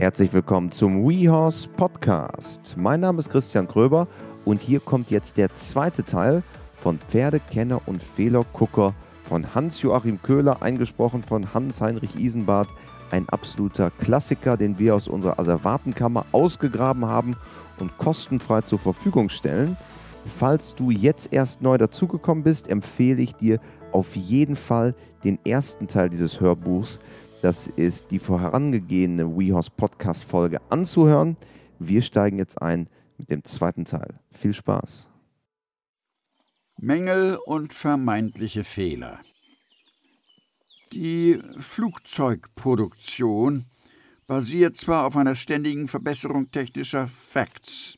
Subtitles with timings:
[0.00, 2.74] Herzlich willkommen zum WeHorse Podcast.
[2.74, 4.08] Mein Name ist Christian Kröber
[4.46, 6.42] und hier kommt jetzt der zweite Teil
[6.74, 8.94] von Pferdekenner und Fehlergucker
[9.28, 12.68] von Hans-Joachim Köhler, eingesprochen von Hans-Heinrich Isenbart.
[13.10, 17.36] Ein absoluter Klassiker, den wir aus unserer Asservatenkammer ausgegraben haben
[17.78, 19.76] und kostenfrei zur Verfügung stellen.
[20.38, 23.60] Falls du jetzt erst neu dazugekommen bist, empfehle ich dir
[23.92, 24.94] auf jeden Fall
[25.24, 27.00] den ersten Teil dieses Hörbuchs.
[27.42, 31.38] Das ist die vorangegehene WeHorse Podcast Folge anzuhören.
[31.78, 34.20] Wir steigen jetzt ein mit dem zweiten Teil.
[34.30, 35.08] Viel Spaß.
[36.76, 39.20] Mängel und vermeintliche Fehler.
[40.92, 43.64] Die Flugzeugproduktion
[44.26, 47.96] basiert zwar auf einer ständigen Verbesserung technischer Facts,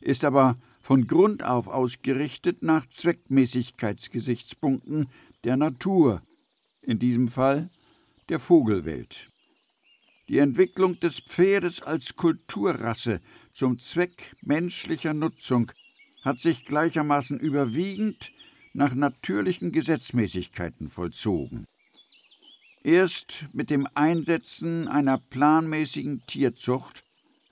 [0.00, 5.08] ist aber von Grund auf ausgerichtet nach Zweckmäßigkeitsgesichtspunkten
[5.42, 6.22] der Natur,
[6.82, 7.70] in diesem Fall
[8.28, 9.30] der Vogelwelt.
[10.28, 13.20] Die Entwicklung des Pferdes als Kulturrasse
[13.52, 15.72] zum Zweck menschlicher Nutzung
[16.22, 18.30] hat sich gleichermaßen überwiegend
[18.74, 21.66] nach natürlichen Gesetzmäßigkeiten vollzogen.
[22.82, 27.04] Erst mit dem Einsetzen einer planmäßigen Tierzucht,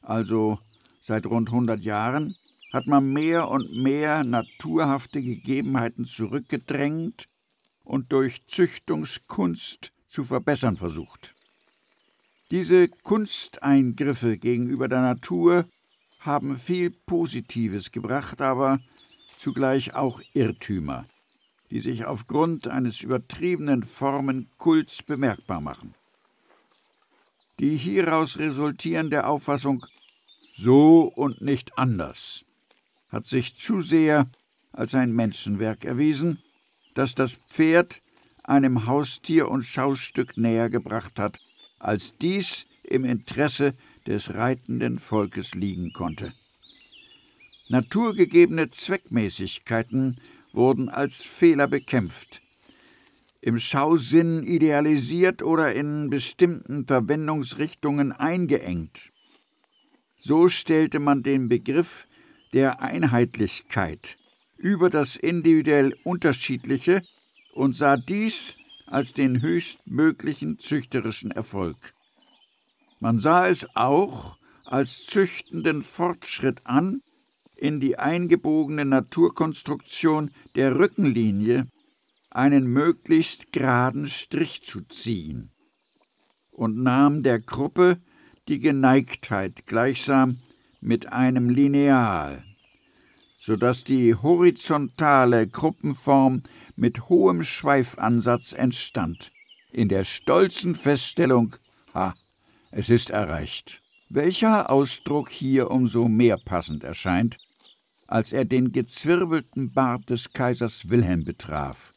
[0.03, 0.59] also
[1.01, 2.37] seit rund 100 Jahren,
[2.73, 7.29] hat man mehr und mehr naturhafte Gegebenheiten zurückgedrängt
[7.85, 11.35] und durch Züchtungskunst zu verbessern versucht.
[12.51, 15.67] Diese Kunsteingriffe gegenüber der Natur
[16.21, 18.81] haben viel Positives gebracht, aber
[19.39, 21.07] zugleich auch Irrtümer,
[21.71, 25.95] die sich aufgrund eines übertriebenen Formenkults bemerkbar machen.
[27.59, 29.85] Die hieraus resultierende Auffassung
[30.55, 32.45] so und nicht anders
[33.09, 34.29] hat sich zu sehr
[34.73, 36.43] als ein Menschenwerk erwiesen,
[36.95, 38.03] das das Pferd
[38.47, 41.39] einem Haustier und Schaustück näher gebracht hat,
[41.79, 43.75] als dies im Interesse
[44.07, 46.33] des reitenden Volkes liegen konnte.
[47.69, 50.21] Naturgegebene Zweckmäßigkeiten
[50.53, 52.41] wurden als Fehler bekämpft,
[53.41, 59.13] im Schausinn idealisiert oder in bestimmten Verwendungsrichtungen eingeengt.
[60.17, 62.07] So stellte man den Begriff
[62.53, 64.17] der Einheitlichkeit
[64.57, 67.03] über das individuell Unterschiedliche
[67.57, 68.57] und sah dies
[68.87, 71.95] als den höchstmöglichen züchterischen Erfolg.
[73.01, 77.03] Man sah es auch als züchtenden Fortschritt an,
[77.57, 81.67] in die eingebogene Naturkonstruktion der Rückenlinie
[82.31, 85.51] einen möglichst geraden Strich zu ziehen
[86.51, 88.03] und nahm der Gruppe
[88.49, 90.41] die Geneigtheit gleichsam
[90.81, 92.45] mit einem Lineal,
[93.41, 96.43] so dass die horizontale Gruppenform
[96.77, 99.33] mit hohem Schweifansatz entstand,
[99.73, 101.57] in der stolzen Feststellung,
[101.95, 102.15] ha,
[102.71, 103.83] es ist erreicht.
[104.09, 107.39] Welcher Ausdruck hier umso mehr passend erscheint,
[108.07, 111.93] als er den gezwirbelten Bart des Kaisers Wilhelm betraf,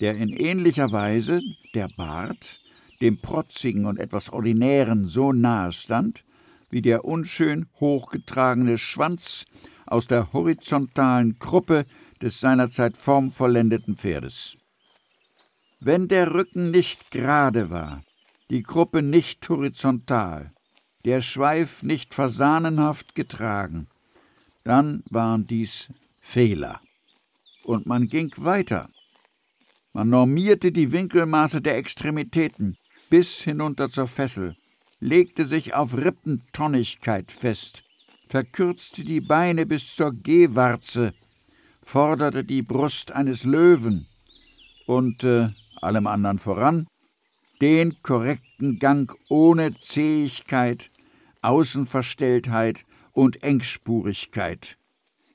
[0.00, 1.40] der in ähnlicher Weise,
[1.74, 2.60] der Bart,
[3.00, 6.24] dem protzigen und etwas ordinären so nahe stand,
[6.70, 9.46] wie der unschön hochgetragene Schwanz
[9.86, 11.84] aus der horizontalen Kruppe
[12.22, 14.56] des seinerzeit formvollendeten Pferdes.
[15.80, 18.02] Wenn der Rücken nicht gerade war,
[18.50, 20.52] die Gruppe nicht horizontal,
[21.04, 23.88] der Schweif nicht fasanenhaft getragen,
[24.62, 25.88] dann waren dies
[26.20, 26.80] Fehler.
[27.64, 28.88] Und man ging weiter.
[29.92, 32.76] Man normierte die Winkelmaße der Extremitäten
[33.10, 34.56] bis hinunter zur Fessel,
[35.00, 37.84] legte sich auf Rippentonnigkeit fest,
[38.26, 41.12] verkürzte die Beine bis zur Gehwarze,
[41.84, 44.06] forderte die Brust eines Löwen
[44.86, 45.50] und äh,
[45.80, 46.86] allem anderen voran
[47.60, 50.90] den korrekten Gang ohne Zähigkeit,
[51.40, 54.76] Außenverstelltheit und Engspurigkeit.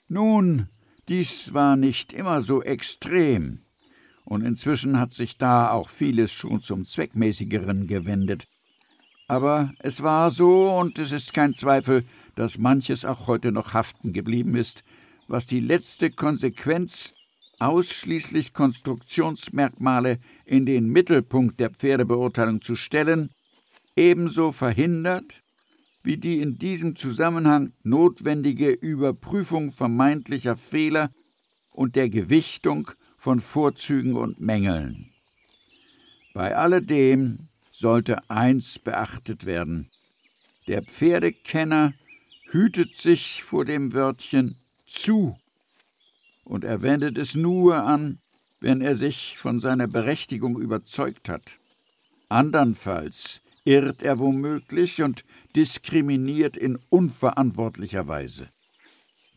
[0.08, 0.68] Nun,
[1.08, 3.62] dies war nicht immer so extrem,
[4.26, 8.48] und inzwischen hat sich da auch vieles schon zum Zweckmäßigeren gewendet.
[9.28, 12.04] Aber es war so, und es ist kein Zweifel,
[12.36, 14.84] dass manches auch heute noch haften geblieben ist,
[15.30, 17.14] was die letzte Konsequenz
[17.60, 23.30] ausschließlich Konstruktionsmerkmale in den Mittelpunkt der Pferdebeurteilung zu stellen,
[23.96, 25.44] ebenso verhindert
[26.02, 31.12] wie die in diesem Zusammenhang notwendige Überprüfung vermeintlicher Fehler
[31.70, 35.12] und der Gewichtung von Vorzügen und Mängeln.
[36.34, 39.92] Bei alledem sollte eins beachtet werden.
[40.68, 41.94] Der Pferdekenner
[42.50, 44.59] hütet sich vor dem Wörtchen
[44.90, 45.38] zu,
[46.44, 48.20] und er wendet es nur an,
[48.60, 51.60] wenn er sich von seiner Berechtigung überzeugt hat.
[52.28, 55.24] Andernfalls irrt er womöglich und
[55.56, 58.50] diskriminiert in unverantwortlicher Weise.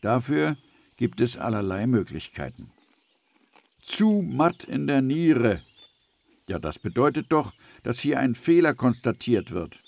[0.01, 0.57] Dafür
[0.97, 2.71] gibt es allerlei Möglichkeiten.
[3.81, 5.61] Zu matt in der Niere.
[6.47, 7.53] Ja, das bedeutet doch,
[7.83, 9.79] dass hier ein Fehler konstatiert wird.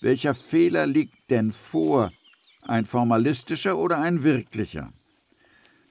[0.00, 2.12] Welcher Fehler liegt denn vor?
[2.66, 4.92] Ein formalistischer oder ein wirklicher?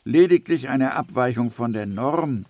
[0.04, 2.46] Lediglich eine Abweichung von der Norm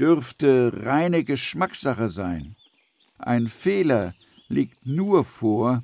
[0.00, 2.56] dürfte reine Geschmackssache sein.
[3.18, 4.14] Ein Fehler
[4.48, 5.82] liegt nur vor,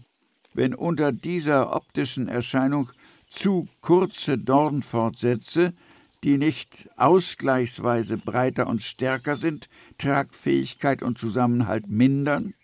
[0.54, 2.90] wenn unter dieser optischen Erscheinung
[3.28, 5.74] zu kurze Dornfortsätze,
[6.22, 12.54] die nicht ausgleichsweise breiter und stärker sind, Tragfähigkeit und Zusammenhalt mindern,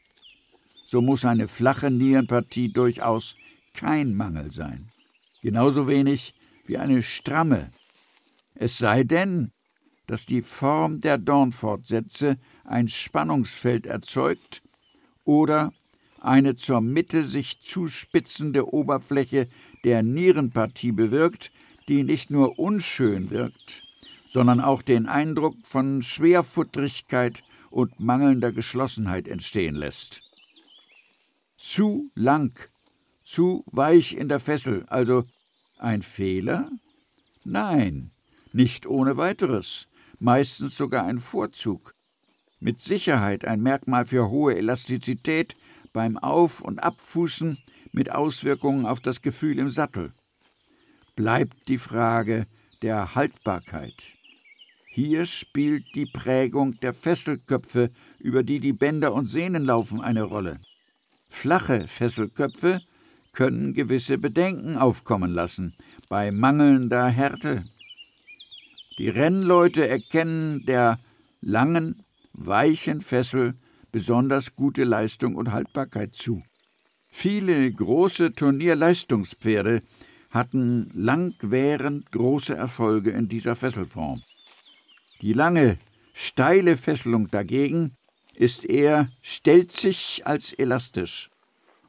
[0.86, 3.36] so muss eine flache Nierenpartie durchaus
[3.74, 4.90] kein Mangel sein.
[5.42, 6.34] Genauso wenig
[6.66, 7.72] wie eine stramme.
[8.54, 9.52] Es sei denn,
[10.06, 14.62] dass die Form der Dornfortsätze ein Spannungsfeld erzeugt
[15.24, 15.72] oder
[16.20, 19.48] eine zur Mitte sich zuspitzende Oberfläche
[19.84, 21.50] der Nierenpartie bewirkt,
[21.88, 23.84] die nicht nur unschön wirkt,
[24.26, 30.22] sondern auch den Eindruck von Schwerfutterigkeit und mangelnder Geschlossenheit entstehen lässt.
[31.56, 32.68] Zu lang,
[33.30, 35.22] zu weich in der Fessel, also
[35.78, 36.68] ein Fehler?
[37.44, 38.10] Nein,
[38.52, 39.86] nicht ohne weiteres,
[40.18, 41.94] meistens sogar ein Vorzug.
[42.58, 45.54] Mit Sicherheit ein Merkmal für hohe Elastizität
[45.92, 47.58] beim Auf- und Abfußen
[47.92, 50.12] mit Auswirkungen auf das Gefühl im Sattel.
[51.14, 52.48] Bleibt die Frage
[52.82, 54.16] der Haltbarkeit.
[54.88, 60.58] Hier spielt die Prägung der Fesselköpfe, über die die Bänder und Sehnen laufen, eine Rolle.
[61.28, 62.80] Flache Fesselköpfe
[63.32, 65.74] können gewisse Bedenken aufkommen lassen
[66.08, 67.62] bei mangelnder Härte.
[68.98, 70.98] Die Rennleute erkennen der
[71.40, 73.54] langen, weichen Fessel
[73.92, 76.42] besonders gute Leistung und Haltbarkeit zu.
[77.08, 79.82] Viele große Turnierleistungspferde
[80.30, 84.22] hatten langwährend große Erfolge in dieser Fesselform.
[85.22, 85.78] Die lange,
[86.12, 87.96] steile Fesselung dagegen
[88.34, 91.29] ist eher stelzig als elastisch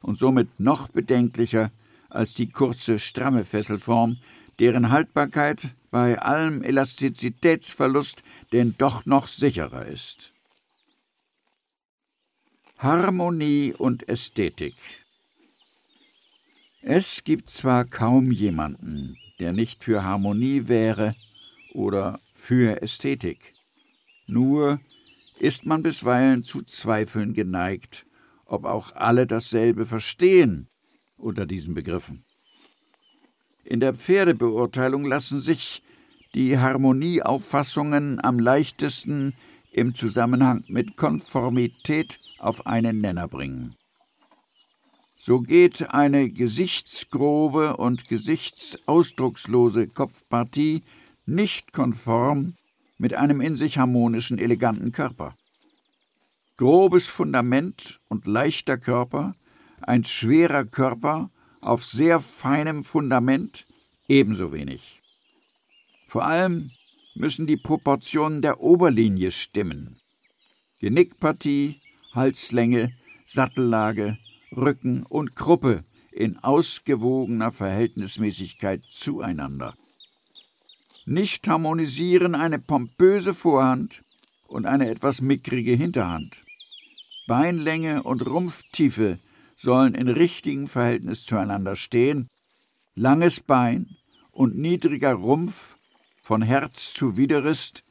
[0.02, 1.70] und somit noch bedenklicher
[2.10, 4.18] als die kurze, stramme Fesselform,
[4.58, 5.60] deren Haltbarkeit
[5.90, 8.22] bei allem Elastizitätsverlust
[8.52, 10.32] denn doch noch sicherer ist.
[12.78, 14.74] Harmonie und Ästhetik
[16.84, 21.14] es gibt zwar kaum jemanden, der nicht für Harmonie wäre
[21.74, 23.52] oder für Ästhetik.
[24.26, 24.80] Nur
[25.38, 28.04] ist man bisweilen zu Zweifeln geneigt,
[28.52, 30.68] ob auch alle dasselbe verstehen
[31.16, 32.24] unter diesen Begriffen.
[33.64, 35.82] In der Pferdebeurteilung lassen sich
[36.34, 39.34] die Harmonieauffassungen am leichtesten
[39.72, 43.74] im Zusammenhang mit Konformität auf einen Nenner bringen.
[45.16, 50.82] So geht eine gesichtsgrobe und gesichtsausdruckslose Kopfpartie
[51.24, 52.56] nicht konform
[52.98, 55.36] mit einem in sich harmonischen, eleganten Körper.
[56.62, 59.34] Grobes Fundament und leichter Körper,
[59.80, 63.66] ein schwerer Körper auf sehr feinem Fundament
[64.06, 65.02] ebenso wenig.
[66.06, 66.70] Vor allem
[67.16, 69.96] müssen die Proportionen der Oberlinie stimmen.
[70.78, 71.80] Genickpartie,
[72.12, 72.92] Halslänge,
[73.24, 74.18] Sattellage,
[74.56, 75.82] Rücken und Kruppe
[76.12, 79.74] in ausgewogener Verhältnismäßigkeit zueinander.
[81.06, 84.04] Nicht harmonisieren eine pompöse Vorhand
[84.46, 86.44] und eine etwas mickrige Hinterhand.
[87.32, 89.18] Beinlänge und Rumpftiefe
[89.56, 92.28] sollen in richtigem Verhältnis zueinander stehen,
[92.94, 93.96] langes Bein
[94.32, 95.78] und niedriger Rumpf
[96.20, 97.84] von Herz zu Widerrist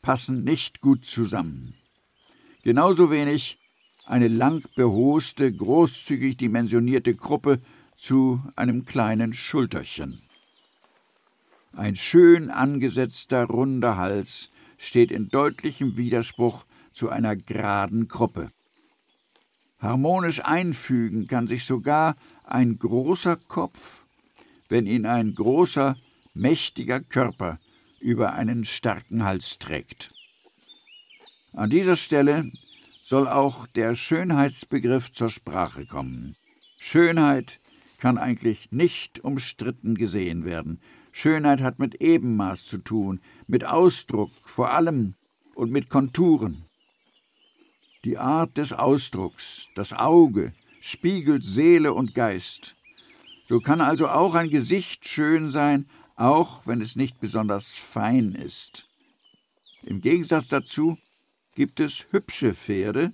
[0.00, 1.74] passen nicht gut zusammen.
[2.62, 3.58] Genauso wenig
[4.06, 7.60] eine lang behoste, großzügig dimensionierte Gruppe
[7.96, 10.22] zu einem kleinen Schulterchen.
[11.74, 18.48] Ein schön angesetzter, runder Hals steht in deutlichem Widerspruch zu einer geraden Gruppe.
[19.78, 24.06] Harmonisch einfügen kann sich sogar ein großer Kopf,
[24.68, 25.96] wenn ihn ein großer,
[26.34, 27.58] mächtiger Körper
[28.00, 30.12] über einen starken Hals trägt.
[31.52, 32.50] An dieser Stelle
[33.02, 36.36] soll auch der Schönheitsbegriff zur Sprache kommen.
[36.78, 37.60] Schönheit
[37.98, 40.80] kann eigentlich nicht umstritten gesehen werden.
[41.12, 45.14] Schönheit hat mit Ebenmaß zu tun, mit Ausdruck vor allem
[45.54, 46.65] und mit Konturen.
[48.06, 52.76] Die Art des Ausdrucks, das Auge, spiegelt Seele und Geist.
[53.42, 58.88] So kann also auch ein Gesicht schön sein, auch wenn es nicht besonders fein ist.
[59.82, 60.96] Im Gegensatz dazu
[61.56, 63.12] gibt es hübsche Pferde,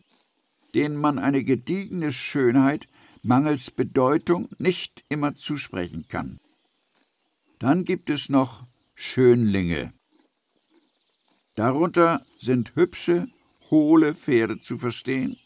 [0.75, 2.87] denen man eine gediegene Schönheit
[3.23, 6.39] mangels Bedeutung nicht immer zusprechen kann.
[7.59, 9.95] Dann gibt es noch Schönlinge.
[11.55, 13.29] Darunter sind hübsche,
[13.73, 15.37] hohle Pferde zu verstehen,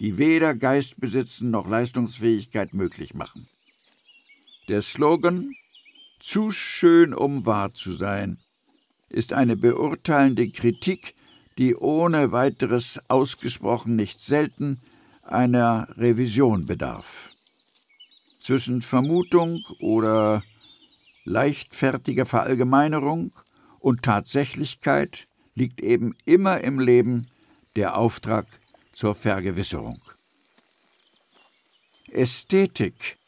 [0.00, 3.48] die weder Geist besitzen noch Leistungsfähigkeit möglich machen.
[4.68, 5.54] Der Slogan
[6.20, 8.38] Zu schön, um wahr zu sein
[9.08, 11.14] ist eine beurteilende Kritik,
[11.56, 14.80] die ohne weiteres ausgesprochen nicht selten
[15.22, 17.30] einer Revision bedarf.
[18.38, 20.42] Zwischen Vermutung oder
[21.24, 23.32] leichtfertiger Verallgemeinerung
[23.78, 27.26] und Tatsächlichkeit liegt eben immer im Leben
[27.78, 28.48] der Auftrag
[28.92, 30.02] zur Vergewisserung.
[32.10, 33.18] Ästhetik,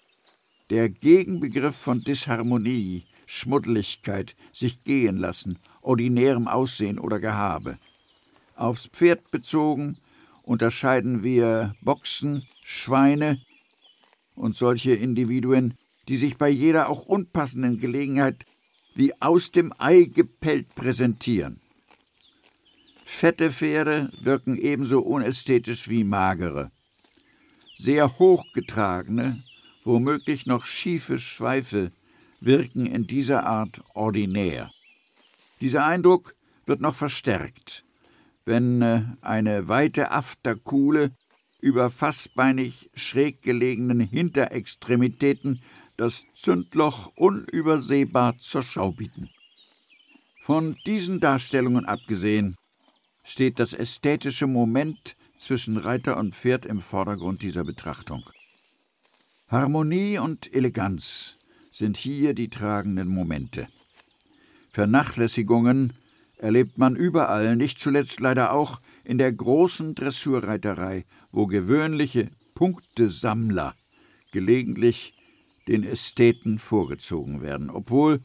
[0.70, 7.78] der Gegenbegriff von Disharmonie, Schmuddeligkeit, sich gehen lassen, ordinärem Aussehen oder Gehabe.
[8.56, 9.98] Aufs Pferd bezogen
[10.42, 13.40] unterscheiden wir Boxen, Schweine
[14.34, 15.74] und solche Individuen,
[16.08, 18.44] die sich bei jeder auch unpassenden Gelegenheit
[18.96, 21.60] wie aus dem Ei gepellt präsentieren.
[23.12, 26.70] Fette Pferde wirken ebenso unästhetisch wie magere.
[27.74, 29.42] Sehr hochgetragene,
[29.84, 31.90] womöglich noch schiefe Schweife
[32.40, 34.70] wirken in dieser Art ordinär.
[35.60, 37.84] Dieser Eindruck wird noch verstärkt,
[38.46, 41.10] wenn äh, eine weite Afterkuhle
[41.60, 45.60] über fassbeinig schräg gelegenen Hinterextremitäten
[45.98, 49.28] das Zündloch unübersehbar zur Schau bieten.
[50.42, 52.56] Von diesen Darstellungen abgesehen
[53.22, 58.24] steht das ästhetische Moment zwischen Reiter und Pferd im Vordergrund dieser Betrachtung.
[59.48, 61.38] Harmonie und Eleganz
[61.72, 63.68] sind hier die tragenden Momente.
[64.70, 65.92] Vernachlässigungen
[66.36, 73.74] erlebt man überall, nicht zuletzt leider auch in der großen Dressurreiterei, wo gewöhnliche Punktesammler
[74.32, 75.14] gelegentlich
[75.68, 78.20] den Ästheten vorgezogen werden, obwohl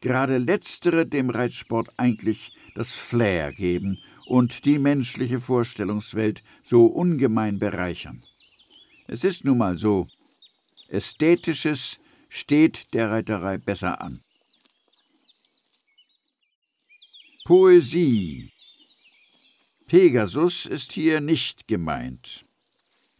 [0.00, 8.22] gerade letztere dem Reitsport eigentlich das Flair geben und die menschliche Vorstellungswelt so ungemein bereichern.
[9.06, 10.06] Es ist nun mal so,
[10.88, 14.20] Ästhetisches steht der Reiterei besser an.
[17.44, 18.52] Poesie
[19.86, 22.44] Pegasus ist hier nicht gemeint,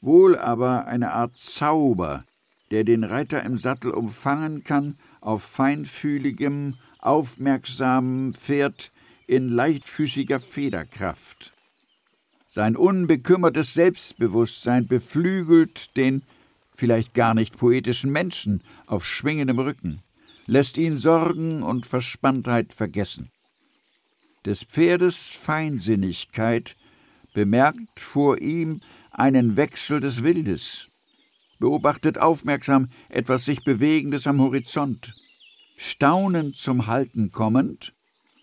[0.02, 2.26] wohl aber eine Art Zauber,
[2.70, 8.92] der den Reiter im Sattel umfangen kann, auf feinfühligem, aufmerksamem Pferd
[9.28, 11.52] in leichtfüßiger Federkraft.
[12.48, 16.24] Sein unbekümmertes Selbstbewusstsein beflügelt den
[16.74, 20.02] vielleicht gar nicht poetischen Menschen auf schwingendem Rücken,
[20.46, 23.30] lässt ihn Sorgen und Verspanntheit vergessen.
[24.46, 26.74] Des Pferdes Feinsinnigkeit
[27.34, 28.80] bemerkt vor ihm
[29.10, 30.88] einen Wechsel des Wildes,
[31.58, 35.14] beobachtet aufmerksam etwas sich Bewegendes am Horizont,
[35.76, 37.92] staunend zum Halten kommend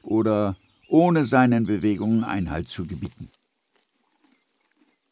[0.03, 0.55] oder
[0.87, 3.29] ohne seinen Bewegungen Einhalt zu gebieten.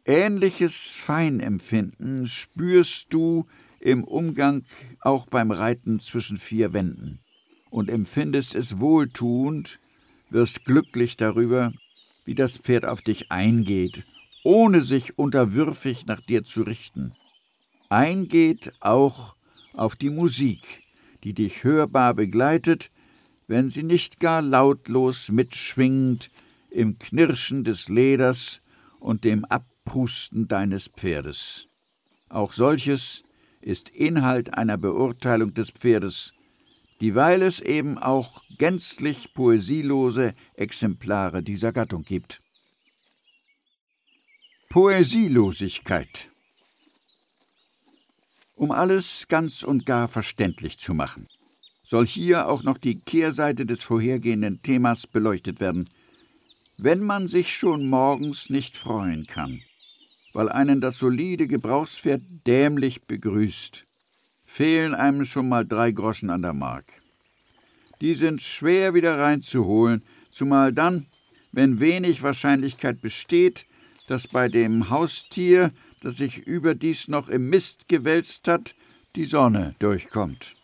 [0.05, 3.45] Ähnliches Feinempfinden spürst du
[3.79, 4.63] im Umgang
[4.99, 7.19] auch beim Reiten zwischen vier Wänden
[7.69, 9.79] und empfindest es wohltuend,
[10.29, 11.73] wirst glücklich darüber,
[12.25, 14.05] wie das Pferd auf dich eingeht,
[14.43, 17.13] ohne sich unterwürfig nach dir zu richten.
[17.89, 19.35] Eingeht auch
[19.73, 20.83] auf die Musik,
[21.23, 22.91] die dich hörbar begleitet,
[23.53, 26.31] wenn sie nicht gar lautlos mitschwingt
[26.71, 28.63] im Knirschen des Leders
[28.99, 31.67] und dem Abpusten deines Pferdes.
[32.29, 33.23] Auch solches
[33.61, 36.33] ist Inhalt einer Beurteilung des Pferdes,
[36.99, 42.39] dieweil es eben auch gänzlich poesielose Exemplare dieser Gattung gibt.
[44.69, 46.31] Poesielosigkeit
[48.55, 51.27] Um alles ganz und gar verständlich zu machen,
[51.83, 55.89] soll hier auch noch die Kehrseite des vorhergehenden Themas beleuchtet werden.
[56.77, 59.61] Wenn man sich schon morgens nicht freuen kann,
[60.33, 63.85] weil einen das solide Gebrauchspferd dämlich begrüßt,
[64.45, 66.85] fehlen einem schon mal drei Groschen an der Mark.
[68.01, 71.05] Die sind schwer wieder reinzuholen, zumal dann,
[71.51, 73.67] wenn wenig Wahrscheinlichkeit besteht,
[74.07, 75.71] dass bei dem Haustier,
[76.01, 78.75] das sich überdies noch im Mist gewälzt hat,
[79.15, 80.55] die Sonne durchkommt.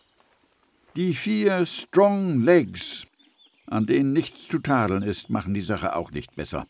[0.96, 3.06] Die vier Strong Legs,
[3.66, 6.66] an denen nichts zu tadeln ist, machen die Sache auch nicht besser.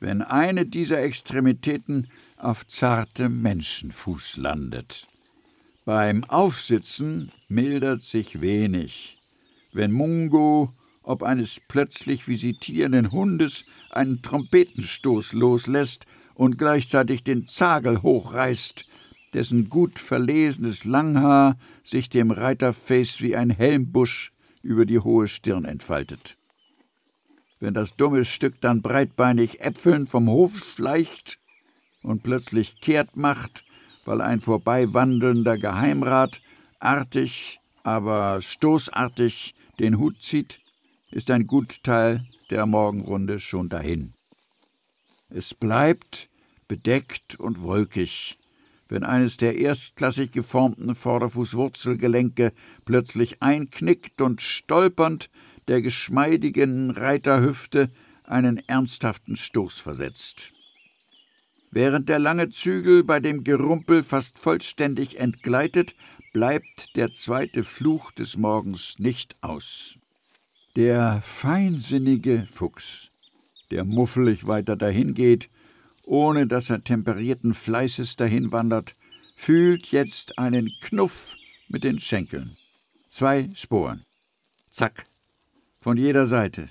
[0.00, 5.06] Wenn eine dieser Extremitäten auf zartem Menschenfuß landet.
[5.84, 9.20] Beim Aufsitzen mildert sich wenig.
[9.72, 10.72] Wenn Mungo
[11.08, 16.04] ob eines plötzlich visitierenden Hundes einen Trompetenstoß loslässt
[16.34, 18.86] und gleichzeitig den Zagel hochreißt,
[19.34, 24.32] dessen gut verlesenes Langhaar sich dem Reiterface wie ein Helmbusch
[24.62, 26.36] über die hohe Stirn entfaltet.
[27.60, 31.38] Wenn das dumme Stück dann breitbeinig Äpfeln vom Hof schleicht
[32.02, 33.64] und plötzlich kehrt macht,
[34.04, 36.40] weil ein vorbeiwandelnder Geheimrat
[36.78, 40.60] artig, aber stoßartig den Hut zieht,
[41.10, 44.14] ist ein Gutteil der Morgenrunde schon dahin.
[45.28, 46.28] Es bleibt
[46.68, 48.37] bedeckt und wolkig,
[48.88, 52.52] wenn eines der erstklassig geformten Vorderfußwurzelgelenke
[52.84, 55.30] plötzlich einknickt und stolpernd
[55.68, 57.90] der geschmeidigen Reiterhüfte
[58.24, 60.52] einen ernsthaften Stoß versetzt.
[61.70, 65.94] Während der lange Zügel bei dem Gerumpel fast vollständig entgleitet,
[66.32, 69.98] bleibt der zweite Fluch des Morgens nicht aus.
[70.76, 73.10] Der feinsinnige Fuchs,
[73.70, 75.50] der muffelig weiter dahingeht,
[76.08, 78.96] ohne dass er temperierten Fleißes dahinwandert,
[79.36, 81.36] fühlt jetzt einen Knuff
[81.68, 82.56] mit den Schenkeln.
[83.08, 84.04] Zwei Sporen.
[84.70, 85.04] Zack.
[85.80, 86.70] Von jeder Seite.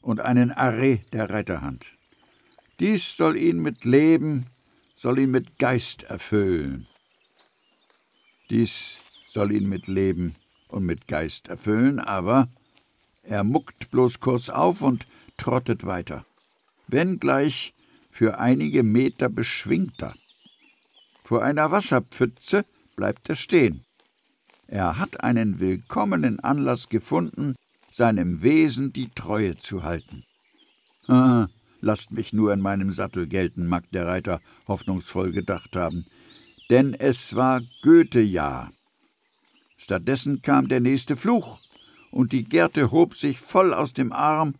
[0.00, 1.98] Und einen Arree der Reiterhand.
[2.80, 4.46] Dies soll ihn mit Leben,
[4.94, 6.86] soll ihn mit Geist erfüllen.
[8.48, 10.36] Dies soll ihn mit Leben
[10.68, 12.48] und mit Geist erfüllen, aber
[13.22, 15.06] er muckt bloß kurz auf und
[15.36, 16.24] trottet weiter.
[16.88, 17.74] Wenngleich
[18.10, 20.14] für einige Meter beschwingter.
[21.22, 22.64] Vor einer Wasserpfütze
[22.96, 23.84] bleibt er stehen.
[24.66, 27.54] Er hat einen willkommenen Anlass gefunden,
[27.90, 30.24] seinem Wesen die Treue zu halten.
[31.06, 31.48] Ah,
[31.80, 36.06] lasst mich nur in meinem Sattel gelten, mag der Reiter hoffnungsvoll gedacht haben.
[36.68, 38.72] Denn es war Goethe-Jahr.
[39.76, 41.60] Stattdessen kam der nächste Fluch,
[42.10, 44.54] und die Gerte hob sich voll aus dem Arm,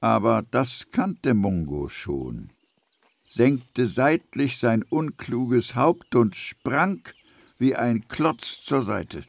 [0.00, 2.50] aber das kannte Mungo schon
[3.32, 7.00] senkte seitlich sein unkluges Haupt und sprang
[7.58, 9.22] wie ein Klotz zur Seite.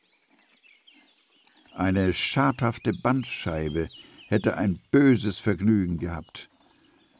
[1.75, 3.89] Eine schadhafte Bandscheibe
[4.27, 6.49] hätte ein böses Vergnügen gehabt.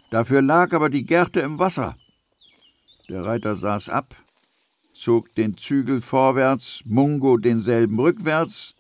[0.09, 1.97] Dafür lag aber die Gerte im Wasser.
[3.09, 4.15] Der Reiter saß ab,
[4.91, 8.73] zog den Zügel vorwärts, Mungo denselben rückwärts.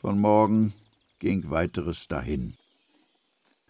[0.00, 0.74] Von morgen
[1.18, 2.54] ging weiteres dahin.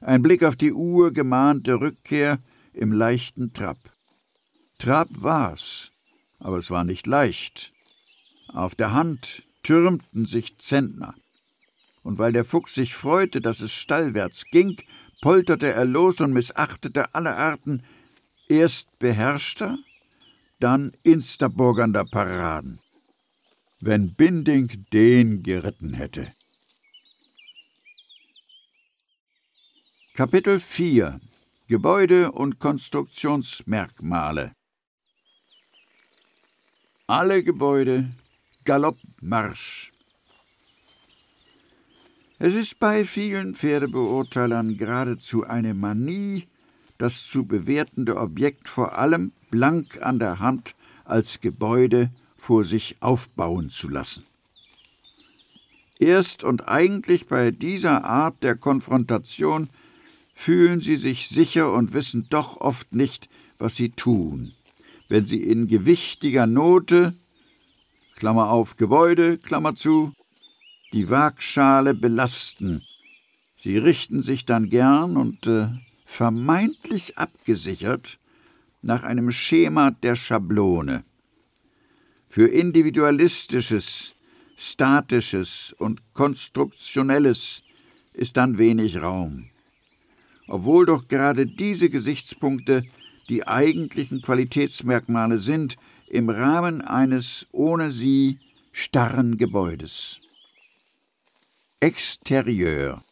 [0.02, 2.38] Ein Blick auf die Uhr gemahnte Rückkehr,
[2.72, 3.78] im leichten Trab.
[4.78, 5.92] Trab war's,
[6.38, 7.72] aber es war nicht leicht.
[8.48, 11.14] Auf der Hand türmten sich Zentner.
[12.02, 14.76] Und weil der Fuchs sich freute, dass es stallwärts ging,
[15.20, 17.84] polterte er los und missachtete alle Arten
[18.48, 19.78] erst beherrschter,
[20.58, 22.80] dann instaburgernder Paraden.
[23.80, 26.32] Wenn Binding den geritten hätte.
[30.14, 31.20] Kapitel 4
[31.68, 34.52] Gebäude und Konstruktionsmerkmale.
[37.06, 38.10] Alle Gebäude
[38.64, 39.92] Galoppmarsch.
[42.40, 46.48] Es ist bei vielen Pferdebeurteilern geradezu eine Manie,
[46.98, 53.70] das zu bewertende Objekt vor allem blank an der Hand als Gebäude vor sich aufbauen
[53.70, 54.24] zu lassen.
[56.00, 59.70] Erst und eigentlich bei dieser Art der Konfrontation
[60.42, 63.28] fühlen sie sich sicher und wissen doch oft nicht,
[63.58, 64.52] was sie tun.
[65.08, 67.14] Wenn sie in gewichtiger Note,
[68.16, 70.12] Klammer auf Gebäude, Klammer zu,
[70.92, 72.82] die Waagschale belasten.
[73.56, 75.68] Sie richten sich dann gern und äh,
[76.06, 78.18] vermeintlich abgesichert
[78.80, 81.04] nach einem Schema der Schablone.
[82.28, 84.16] Für individualistisches,
[84.56, 87.62] statisches und konstruktionelles
[88.12, 89.51] ist dann wenig Raum
[90.48, 92.84] obwohl doch gerade diese Gesichtspunkte
[93.28, 95.76] die eigentlichen Qualitätsmerkmale sind
[96.08, 98.38] im Rahmen eines ohne sie
[98.72, 100.20] starren Gebäudes.
[101.80, 103.02] Exterieur.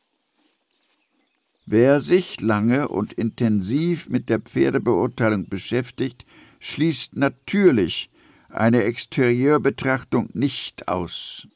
[1.66, 6.26] Wer sich lange und intensiv mit der Pferdebeurteilung beschäftigt,
[6.58, 8.10] schließt natürlich
[8.48, 11.46] eine Exterieurbetrachtung nicht aus,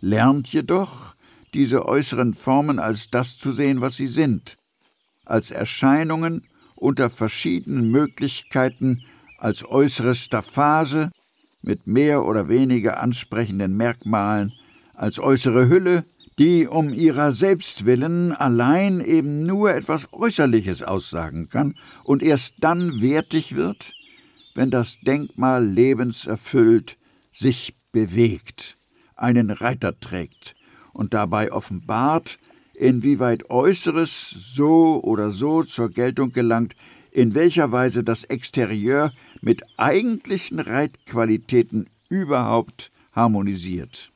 [0.00, 1.14] lernt jedoch,
[1.54, 4.58] diese äußeren Formen als das zu sehen, was sie sind,
[5.26, 9.02] als Erscheinungen unter verschiedenen Möglichkeiten
[9.38, 11.10] als äußere Staffage
[11.60, 14.52] mit mehr oder weniger ansprechenden Merkmalen,
[14.94, 16.04] als äußere Hülle,
[16.38, 23.00] die um ihrer selbst willen allein eben nur etwas Äußerliches aussagen kann und erst dann
[23.00, 23.94] wertig wird,
[24.54, 26.98] wenn das Denkmal lebenserfüllt
[27.30, 28.78] sich bewegt,
[29.14, 30.54] einen Reiter trägt
[30.92, 32.38] und dabei offenbart,
[32.76, 36.76] inwieweit Äußeres so oder so zur Geltung gelangt,
[37.10, 44.12] in welcher Weise das Exterieur mit eigentlichen Reitqualitäten überhaupt harmonisiert.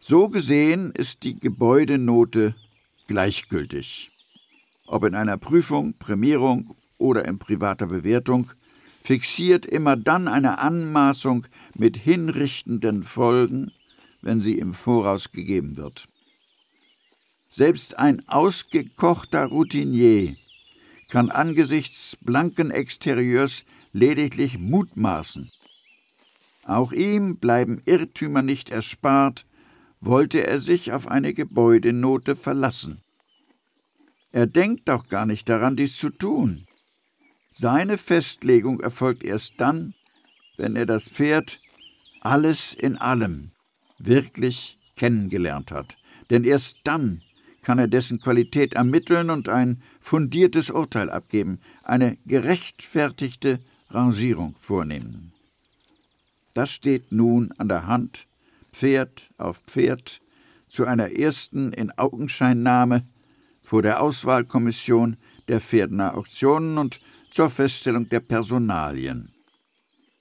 [0.00, 2.54] So gesehen ist die Gebäudenote
[3.06, 4.10] gleichgültig.
[4.86, 8.50] Ob in einer Prüfung, Prämierung oder in privater Bewertung,
[9.02, 13.72] fixiert immer dann eine Anmaßung mit hinrichtenden Folgen,
[14.20, 16.08] wenn sie im Voraus gegeben wird.
[17.56, 20.34] Selbst ein ausgekochter Routinier
[21.08, 25.52] kann angesichts blanken Exterieurs lediglich mutmaßen.
[26.64, 29.46] Auch ihm bleiben Irrtümer nicht erspart,
[30.00, 33.02] wollte er sich auf eine Gebäudenote verlassen.
[34.32, 36.66] Er denkt auch gar nicht daran, dies zu tun.
[37.52, 39.94] Seine Festlegung erfolgt erst dann,
[40.56, 41.60] wenn er das Pferd
[42.20, 43.52] alles in allem
[44.00, 45.96] wirklich kennengelernt hat.
[46.30, 47.22] Denn erst dann
[47.64, 53.58] kann er dessen Qualität ermitteln und ein fundiertes Urteil abgeben, eine gerechtfertigte
[53.90, 55.32] Rangierung vornehmen.
[56.52, 58.28] Das steht nun an der Hand,
[58.72, 60.20] Pferd auf Pferd,
[60.68, 63.06] zu einer ersten in Augenscheinnahme
[63.62, 65.16] vor der Auswahlkommission
[65.48, 67.00] der Pferdener Auktionen und
[67.30, 69.32] zur Feststellung der Personalien.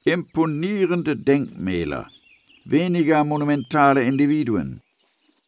[0.03, 2.09] Imponierende Denkmäler,
[2.65, 4.81] weniger monumentale Individuen,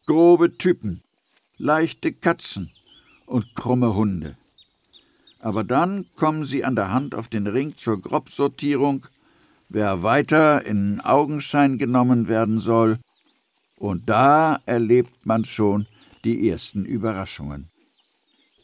[0.06, 1.02] grobe Typen,
[1.58, 2.70] leichte Katzen
[3.26, 4.36] und krumme Hunde.
[5.38, 9.06] Aber dann kommen sie an der Hand auf den Ring zur Grobsortierung,
[9.68, 12.98] wer weiter in Augenschein genommen werden soll,
[13.76, 15.86] und da erlebt man schon
[16.24, 17.68] die ersten Überraschungen.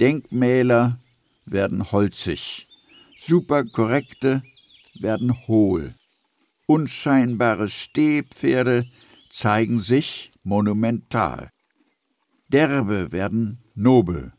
[0.01, 0.99] Denkmäler
[1.45, 2.67] werden holzig,
[3.17, 4.43] superkorrekte
[4.99, 5.95] werden hohl,
[6.67, 8.87] unscheinbare Stehpferde
[9.29, 11.51] zeigen sich monumental.
[12.53, 14.33] Derbe werden nobel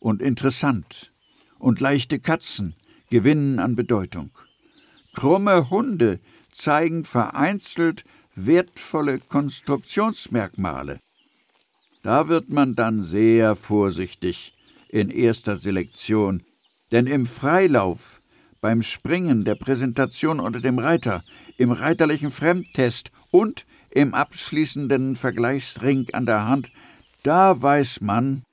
[0.00, 1.12] und interessant,
[1.58, 2.74] und leichte Katzen
[3.10, 4.30] gewinnen an Bedeutung.
[5.14, 11.00] Krumme Hunde zeigen vereinzelt wertvolle Konstruktionsmerkmale.
[12.02, 14.54] Da wird man dann sehr vorsichtig
[14.88, 16.42] in erster Selektion,
[16.90, 18.20] denn im Freilauf,
[18.60, 21.24] beim Springen, der Präsentation unter dem Reiter,
[21.56, 26.72] im reiterlichen Fremdtest und im abschließenden Vergleichsring an der Hand
[27.24, 28.44] da weiß man,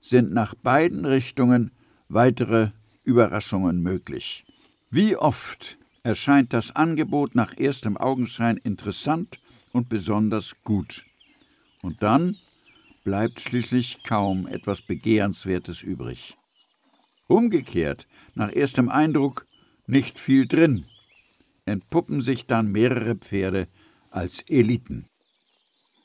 [0.00, 1.72] sind nach beiden Richtungen
[2.08, 2.70] weitere
[3.02, 4.44] Überraschungen möglich.
[4.90, 9.40] Wie oft erscheint das Angebot nach erstem Augenschein interessant
[9.72, 11.04] und besonders gut.
[11.82, 12.36] Und dann
[13.04, 16.36] bleibt schließlich kaum etwas Begehrenswertes übrig.
[17.26, 19.46] Umgekehrt, nach erstem Eindruck
[19.86, 20.86] nicht viel drin,
[21.64, 23.68] entpuppen sich dann mehrere Pferde
[24.10, 25.09] als Eliten.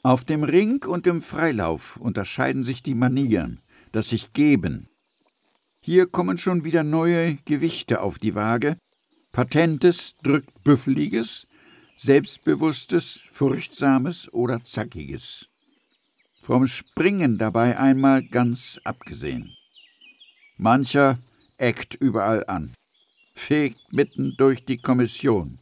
[0.06, 4.88] Auf dem Ring und im Freilauf unterscheiden sich die Manieren, das sich geben.
[5.82, 8.78] Hier kommen schon wieder neue Gewichte auf die Waage.
[9.32, 11.48] Patentes drückt Büffeliges,
[11.96, 15.48] Selbstbewusstes, Furchtsames oder Zackiges.
[16.44, 19.58] Vom Springen dabei einmal ganz abgesehen.
[20.56, 21.18] Mancher
[21.58, 22.76] eckt überall an,
[23.34, 25.58] fegt mitten durch die Kommission,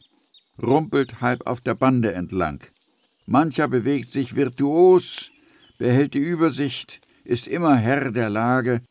[0.62, 2.60] rumpelt halb auf der Bande entlang,
[3.26, 5.32] Mancher bewegt sich virtuos,
[5.78, 8.82] behält die Übersicht, ist immer Herr der Lage.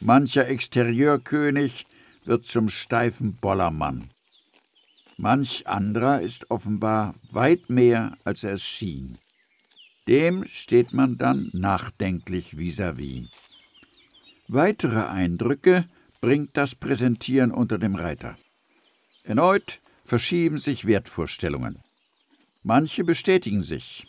[0.00, 1.86] Mancher Exterieurkönig
[2.24, 4.10] wird zum steifen Bollermann.
[5.16, 9.16] Manch anderer ist offenbar weit mehr, als er es schien.
[10.06, 13.24] Dem steht man dann nachdenklich vis-à-vis.
[13.24, 13.30] -vis.
[14.48, 15.88] Weitere Eindrücke
[16.20, 18.36] bringt das Präsentieren unter dem Reiter.
[19.24, 21.85] Erneut verschieben sich Wertvorstellungen.
[22.68, 24.08] Manche bestätigen sich.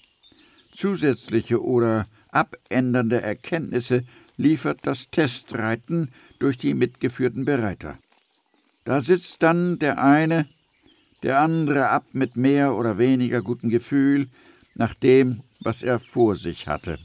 [0.72, 4.04] Zusätzliche oder abändernde Erkenntnisse
[4.36, 8.00] liefert das Testreiten durch die mitgeführten Bereiter.
[8.84, 10.48] Da sitzt dann der eine,
[11.22, 14.28] der andere ab mit mehr oder weniger gutem Gefühl
[14.74, 16.98] nach dem, was er vor sich hatte,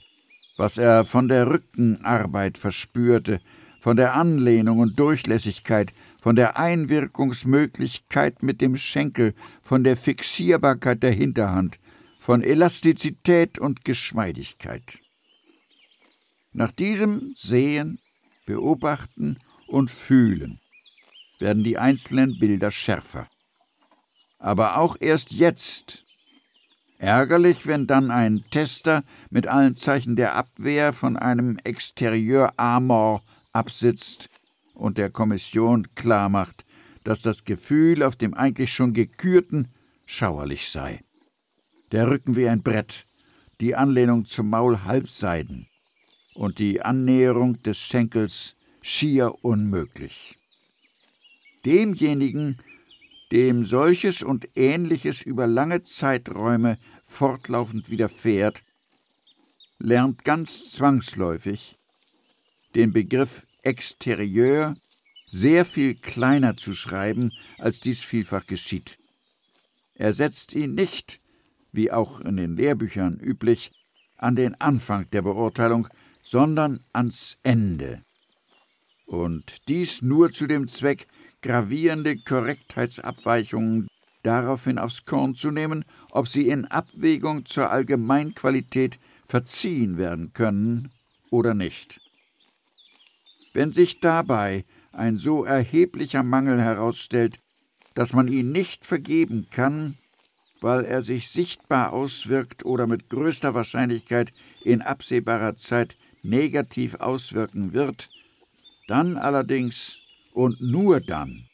[0.56, 3.42] was er von der Rückenarbeit verspürte,
[3.78, 11.10] von der Anlehnung und Durchlässigkeit, von der Einwirkungsmöglichkeit mit dem Schenkel, von der Fixierbarkeit der
[11.10, 11.80] Hinterhand,
[12.20, 15.00] von Elastizität und Geschmeidigkeit.
[16.52, 17.98] Nach diesem Sehen,
[18.46, 20.60] Beobachten und Fühlen
[21.40, 23.28] werden die einzelnen Bilder schärfer.
[24.38, 26.04] Aber auch erst jetzt.
[26.98, 34.30] Ärgerlich, wenn dann ein Tester mit allen Zeichen der Abwehr von einem Exterieur-Amor absitzt
[34.82, 36.64] und der Kommission klarmacht,
[37.04, 39.68] dass das Gefühl auf dem eigentlich schon gekürten
[40.06, 41.04] schauerlich sei.
[41.92, 43.06] Der Rücken wie ein Brett,
[43.60, 45.68] die Anlehnung zum Maul halbseiden
[46.34, 50.34] und die Annäherung des Schenkels schier unmöglich.
[51.64, 52.58] Demjenigen,
[53.30, 58.64] dem solches und ähnliches über lange Zeiträume fortlaufend widerfährt,
[59.78, 61.78] lernt ganz zwangsläufig
[62.74, 64.74] den Begriff Exterieur
[65.30, 68.98] sehr viel kleiner zu schreiben, als dies vielfach geschieht.
[69.94, 71.20] Er setzt ihn nicht,
[71.72, 73.72] wie auch in den Lehrbüchern üblich,
[74.18, 75.88] an den Anfang der Beurteilung,
[76.22, 78.02] sondern ans Ende.
[79.06, 81.06] Und dies nur zu dem Zweck,
[81.40, 83.88] gravierende Korrektheitsabweichungen
[84.22, 90.92] daraufhin aufs Korn zu nehmen, ob sie in Abwägung zur Allgemeinqualität verziehen werden können
[91.30, 92.01] oder nicht.
[93.52, 97.38] Wenn sich dabei ein so erheblicher Mangel herausstellt,
[97.94, 99.98] dass man ihn nicht vergeben kann,
[100.60, 104.32] weil er sich sichtbar auswirkt oder mit größter Wahrscheinlichkeit
[104.64, 108.08] in absehbarer Zeit negativ auswirken wird,
[108.86, 109.98] dann allerdings
[110.32, 111.48] und nur dann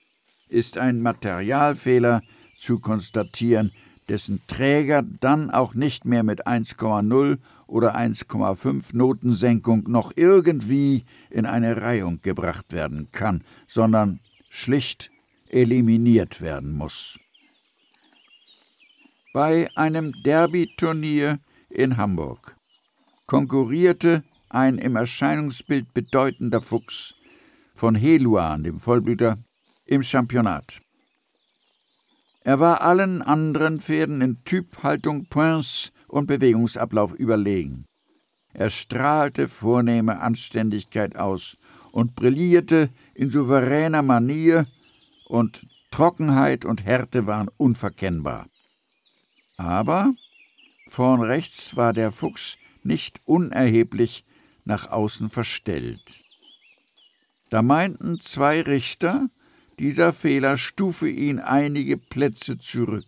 [0.48, 2.22] ist ein Materialfehler
[2.56, 3.72] zu konstatieren,
[4.08, 11.80] dessen Träger dann auch nicht mehr mit 1,0 oder 1,5 Notensenkung noch irgendwie in eine
[11.80, 15.10] Reihung gebracht werden kann, sondern schlicht
[15.48, 17.18] eliminiert werden muss.
[19.32, 22.56] Bei einem Derby-Turnier in Hamburg
[23.26, 27.14] konkurrierte ein im Erscheinungsbild bedeutender Fuchs
[27.74, 29.36] von Heluan, dem Vollblüter,
[29.84, 30.80] im Championat.
[32.42, 37.84] Er war allen anderen Pferden in Typ, Haltung, Points und Bewegungsablauf überlegen.
[38.52, 41.56] Er strahlte vornehme Anständigkeit aus
[41.92, 44.66] und brillierte in souveräner Manier,
[45.28, 48.48] und Trockenheit und Härte waren unverkennbar.
[49.56, 50.12] Aber
[50.88, 54.24] vorn rechts war der Fuchs nicht unerheblich
[54.64, 56.24] nach außen verstellt.
[57.50, 59.28] Da meinten zwei Richter,
[59.78, 63.06] dieser Fehler stufe ihn einige Plätze zurück.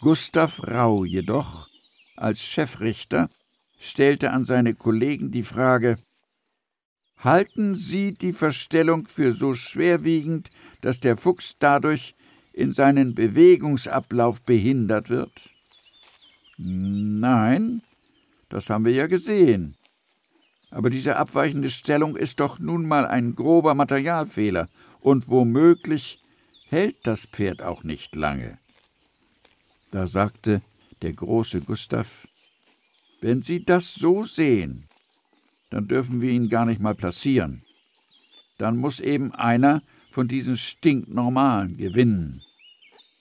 [0.00, 1.68] Gustav Rau jedoch,
[2.16, 3.28] als Chefrichter,
[3.78, 5.98] stellte an seine Kollegen die Frage
[7.18, 10.48] Halten Sie die Verstellung für so schwerwiegend,
[10.80, 12.14] dass der Fuchs dadurch
[12.54, 15.32] in seinen Bewegungsablauf behindert wird?
[16.56, 17.82] Nein,
[18.48, 19.76] das haben wir ja gesehen.
[20.70, 26.22] Aber diese abweichende Stellung ist doch nun mal ein grober Materialfehler und womöglich
[26.68, 28.59] hält das Pferd auch nicht lange.
[29.90, 30.62] Da sagte
[31.02, 32.28] der große Gustav,
[33.20, 34.84] wenn Sie das so sehen,
[35.70, 37.62] dann dürfen wir ihn gar nicht mal platzieren.
[38.58, 42.42] Dann muss eben einer von diesen Stinknormalen gewinnen.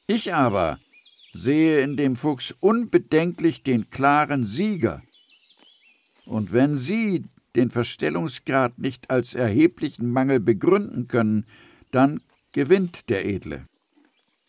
[0.08, 0.80] Ich aber
[1.34, 5.02] sehe in dem Fuchs unbedenklich den klaren Sieger.
[6.26, 11.46] Und wenn Sie den Verstellungsgrad nicht als erheblichen Mangel begründen können,
[11.92, 13.68] dann gewinnt der Edle.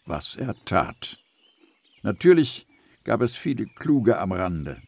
[0.06, 1.19] Was er tat.
[2.02, 2.66] Natürlich
[3.04, 4.80] gab es viele Kluge am Rande.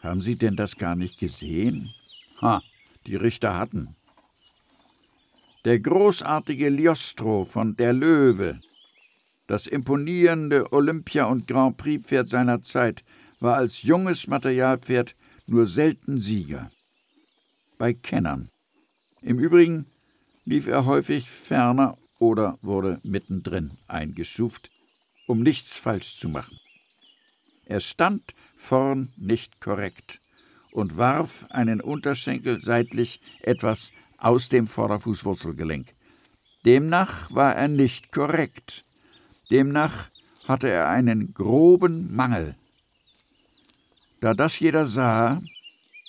[0.00, 1.94] Haben Sie denn das gar nicht gesehen?
[2.40, 2.62] Ha,
[3.06, 3.96] die Richter hatten.
[5.64, 8.60] Der großartige Liostro von der Löwe,
[9.46, 13.04] das imponierende Olympia- und Grand Prix-Pferd seiner Zeit,
[13.38, 15.14] war als junges Materialpferd
[15.46, 16.70] nur selten Sieger.
[17.78, 18.48] Bei Kennern.
[19.20, 19.86] Im Übrigen
[20.44, 24.70] lief er häufig ferner oder wurde mittendrin eingeschuft,
[25.26, 26.58] um nichts falsch zu machen.
[27.64, 30.20] Er stand vorn nicht korrekt
[30.70, 35.94] und warf einen Unterschenkel seitlich etwas aus dem Vorderfußwurzelgelenk.
[36.64, 38.84] Demnach war er nicht korrekt.
[39.50, 40.10] Demnach
[40.46, 42.54] hatte er einen groben Mangel.
[44.20, 45.42] Da das jeder sah,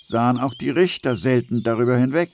[0.02, 2.30] sahen auch die Richter selten darüber hinweg.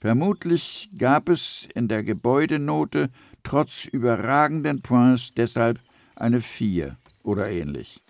[0.00, 3.10] Vermutlich gab es in der Gebäudenote
[3.42, 5.80] trotz überragenden Points deshalb
[6.16, 8.00] eine Vier oder ähnlich.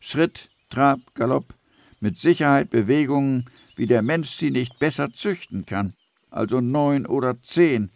[0.00, 1.54] Schritt, Trab, Galopp,
[2.00, 5.94] mit Sicherheit Bewegungen, wie der Mensch sie nicht besser züchten kann,
[6.30, 7.90] also neun oder zehn,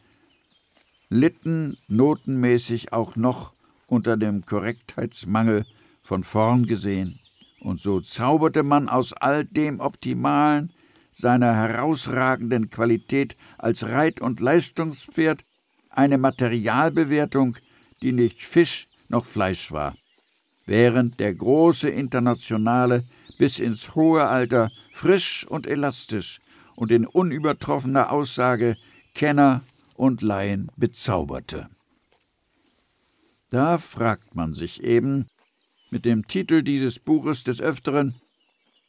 [1.09, 3.53] litten notenmäßig auch noch
[3.87, 5.67] unter dem Korrektheitsmangel
[6.03, 7.19] von vorn gesehen,
[7.61, 10.73] und so zauberte man aus all dem Optimalen,
[11.13, 15.45] seiner herausragenden Qualität als Reit- und Leistungspferd
[15.91, 17.57] eine Materialbewertung,
[18.03, 19.97] die nicht Fisch noch Fleisch war,
[20.67, 23.05] während der große Internationale
[23.39, 26.41] bis ins hohe Alter frisch und elastisch
[26.77, 28.77] und in unübertroffener Aussage
[29.15, 29.63] Kenner
[29.95, 31.69] und Laien bezauberte.
[33.51, 35.27] Da fragt man sich eben
[35.91, 38.15] mit dem Titel dieses Buches des Öfteren,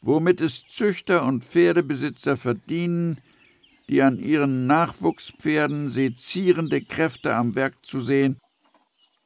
[0.01, 3.17] womit es Züchter und Pferdebesitzer verdienen,
[3.89, 8.39] die an ihren Nachwuchspferden sezierende Kräfte am Werk zu sehen,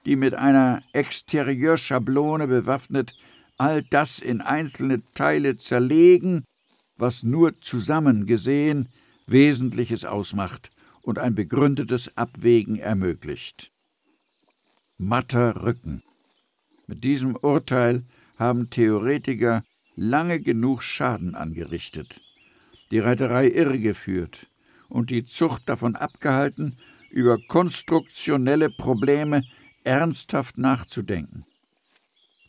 [0.05, 3.15] die mit einer Exterieurschablone bewaffnet
[3.57, 6.45] all das in einzelne Teile zerlegen,
[6.97, 8.89] was nur zusammen gesehen
[9.27, 13.71] Wesentliches ausmacht und ein begründetes Abwägen ermöglicht.
[14.97, 16.03] Matter Rücken.
[16.87, 18.03] Mit diesem Urteil
[18.37, 19.63] haben Theoretiker
[19.95, 22.21] lange genug Schaden angerichtet,
[22.91, 24.47] die Reiterei irregeführt
[24.89, 26.77] und die Zucht davon abgehalten,
[27.09, 29.43] über konstruktionelle Probleme
[29.83, 31.45] ernsthaft nachzudenken.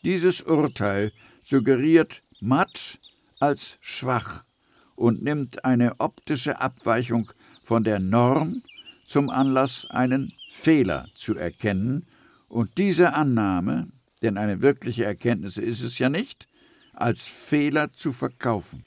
[0.02, 2.98] Dieses Urteil suggeriert matt
[3.38, 4.44] als schwach
[4.94, 7.30] und nimmt eine optische Abweichung
[7.62, 8.62] von der Norm
[9.04, 12.06] zum Anlass, einen Fehler zu erkennen
[12.48, 13.88] und diese Annahme,
[14.22, 16.46] denn eine wirkliche Erkenntnis ist es ja nicht,
[16.94, 18.85] als Fehler zu verkaufen.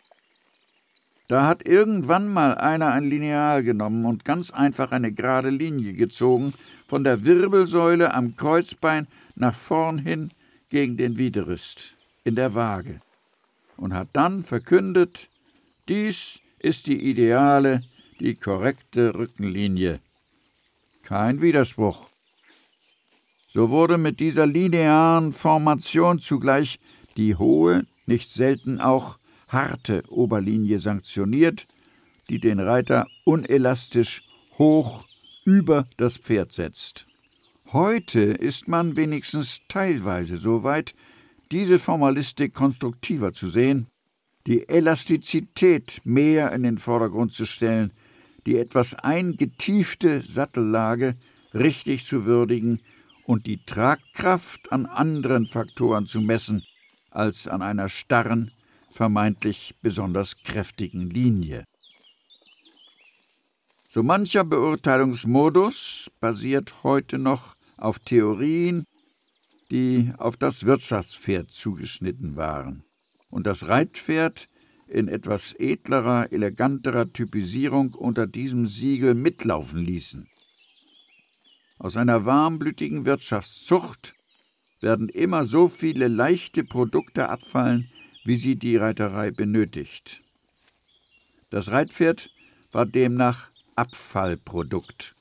[1.30, 6.54] Da hat irgendwann mal einer ein Lineal genommen und ganz einfach eine gerade Linie gezogen,
[6.88, 10.32] von der Wirbelsäule am Kreuzbein nach vorn hin
[10.70, 13.00] gegen den Widerrist in der Waage
[13.78, 15.30] und hat dann verkündet,
[15.88, 17.84] dies ist die ideale,
[18.20, 20.00] die korrekte Rückenlinie.
[21.04, 22.08] Kein Widerspruch.
[23.48, 26.80] So wurde mit dieser linearen Formation zugleich
[27.18, 29.19] die hohe, nicht selten auch
[29.50, 31.68] harte Oberlinie sanktioniert,
[32.30, 34.24] die den Reiter unelastisch
[34.58, 35.06] hoch
[35.46, 37.08] über das Pferd setzt.
[37.72, 40.96] Heute ist man wenigstens teilweise so weit,
[41.52, 43.88] diese Formalistik konstruktiver zu sehen,
[44.48, 47.94] die Elastizität mehr in den Vordergrund zu stellen,
[48.46, 51.16] die etwas eingetiefte Sattellage
[51.54, 52.82] richtig zu würdigen
[53.26, 56.64] und die Tragkraft an anderen Faktoren zu messen
[57.12, 58.52] als an einer starren,
[58.90, 61.66] vermeintlich besonders kräftigen Linie.
[63.88, 68.86] So mancher Beurteilungsmodus basiert heute noch auf Theorien,
[69.72, 72.84] die auf das Wirtschaftspferd zugeschnitten waren
[73.30, 74.48] und das Reitpferd
[74.88, 80.28] in etwas edlerer, eleganterer Typisierung unter diesem Siegel mitlaufen ließen.
[81.78, 84.14] Aus einer warmblütigen Wirtschaftszucht
[84.82, 87.90] werden immer so viele leichte Produkte abfallen,
[88.24, 90.22] wie sie die Reiterei benötigt.
[91.50, 92.30] Das Reitpferd
[92.72, 95.16] war demnach Abfallprodukt,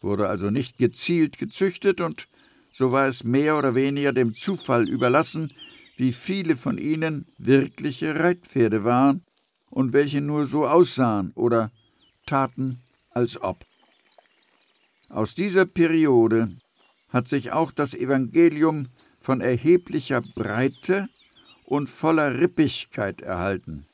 [0.00, 2.28] wurde also nicht gezielt gezüchtet und
[2.70, 5.52] so war es mehr oder weniger dem Zufall überlassen,
[5.96, 9.24] wie viele von ihnen wirkliche Reitpferde waren
[9.70, 11.70] und welche nur so aussahen oder
[12.26, 13.64] taten, als ob.
[15.08, 16.50] Aus dieser Periode
[17.08, 21.08] hat sich auch das Evangelium von erheblicher Breite
[21.68, 23.86] und voller Rippigkeit erhalten,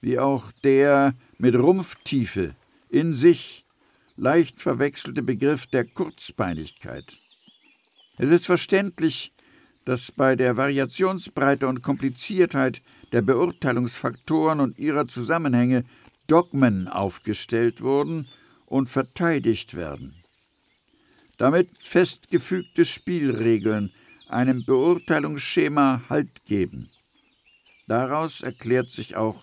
[0.00, 2.54] wie auch der mit Rumpftiefe
[2.88, 3.66] in sich
[4.16, 7.18] leicht verwechselte Begriff der Kurzbeinigkeit.
[8.16, 9.32] Es ist verständlich,
[9.84, 15.84] dass bei der Variationsbreite und Kompliziertheit der Beurteilungsfaktoren und ihrer Zusammenhänge
[16.28, 18.28] Dogmen aufgestellt wurden
[18.66, 20.14] und verteidigt werden.
[21.38, 23.90] Damit festgefügte Spielregeln
[24.28, 26.88] einem Beurteilungsschema Halt geben.
[27.90, 29.42] Daraus erklärt sich auch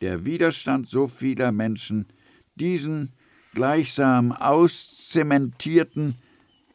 [0.00, 2.06] der Widerstand so vieler Menschen,
[2.54, 3.12] diesen
[3.54, 6.14] gleichsam auszementierten,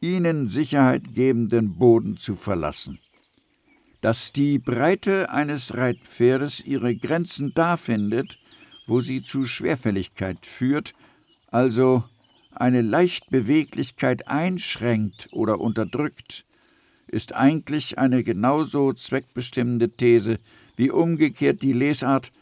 [0.02, 2.98] ihnen Sicherheit gebenden Boden zu verlassen.
[4.02, 8.38] Dass die Breite eines Reitpferdes ihre Grenzen da findet,
[8.86, 10.92] wo sie zu Schwerfälligkeit führt,
[11.46, 12.04] also
[12.50, 16.44] eine Leichtbeweglichkeit einschränkt oder unterdrückt,
[17.06, 20.38] ist eigentlich eine genauso zweckbestimmende These
[20.76, 22.32] wie umgekehrt die Lesart,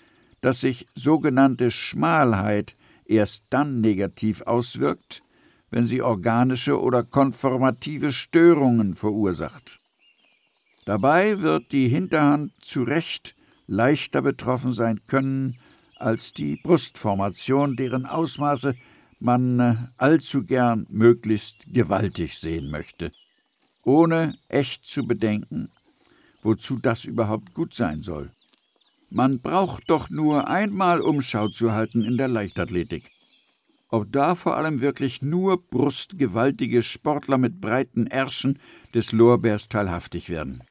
[0.41, 5.23] dass sich sogenannte Schmalheit erst dann negativ auswirkt,
[5.71, 9.81] wenn sie organische oder konformative Störungen verursacht.
[10.85, 13.35] Dabei wird die Hinterhand zu Recht
[13.67, 15.57] leichter betroffen sein können
[15.97, 18.75] als die Brustformation, deren Ausmaße
[19.21, 23.13] man äh, allzu gern möglichst gewaltig sehen möchte,
[23.85, 25.71] ohne echt zu bedenken,
[26.43, 28.33] wozu das überhaupt gut sein soll.
[29.11, 33.11] Man braucht doch nur einmal Umschau zu halten in der Leichtathletik.
[33.89, 38.59] Ob da vor allem wirklich nur brustgewaltige Sportler mit breiten Ärschen
[38.95, 40.63] des Lorbeers teilhaftig werden.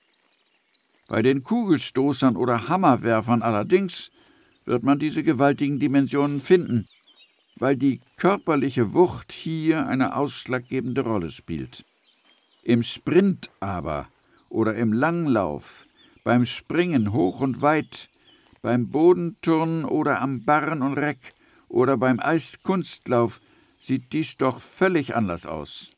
[1.07, 4.11] Bei den Kugelstoßern oder Hammerwerfern allerdings
[4.65, 6.87] wird man diese gewaltigen Dimensionen finden,
[7.57, 11.85] weil die körperliche Wucht hier eine ausschlaggebende Rolle spielt.
[12.63, 14.07] Im Sprint aber
[14.51, 15.85] oder im Langlauf,
[16.23, 18.09] beim Springen hoch und weit,
[18.61, 21.33] beim Bodenturnen oder am Barren und Reck
[21.67, 23.39] oder beim Eiskunstlauf
[23.79, 25.91] sieht dies doch völlig anders aus.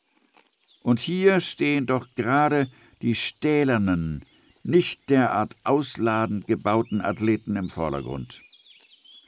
[0.82, 2.68] Und hier stehen doch gerade
[3.02, 4.24] die stählernen,
[4.62, 8.40] nicht derart ausladend gebauten Athleten im Vordergrund.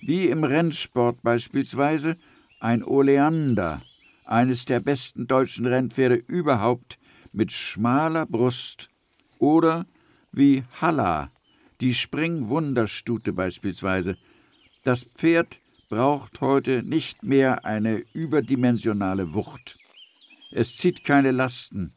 [0.00, 2.16] Wie im Rennsport beispielsweise
[2.60, 3.82] ein Oleander,
[4.24, 6.98] eines der besten deutschen Rennpferde überhaupt,
[7.32, 8.88] mit schmaler Brust,
[9.38, 9.86] oder
[10.32, 11.30] wie Halla,
[11.80, 14.16] die Springwunderstute beispielsweise.
[14.82, 19.78] Das Pferd braucht heute nicht mehr eine überdimensionale Wucht.
[20.50, 21.92] Es zieht keine Lasten,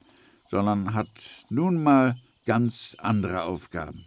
[0.48, 4.06] sondern hat nun mal ganz andere Aufgaben.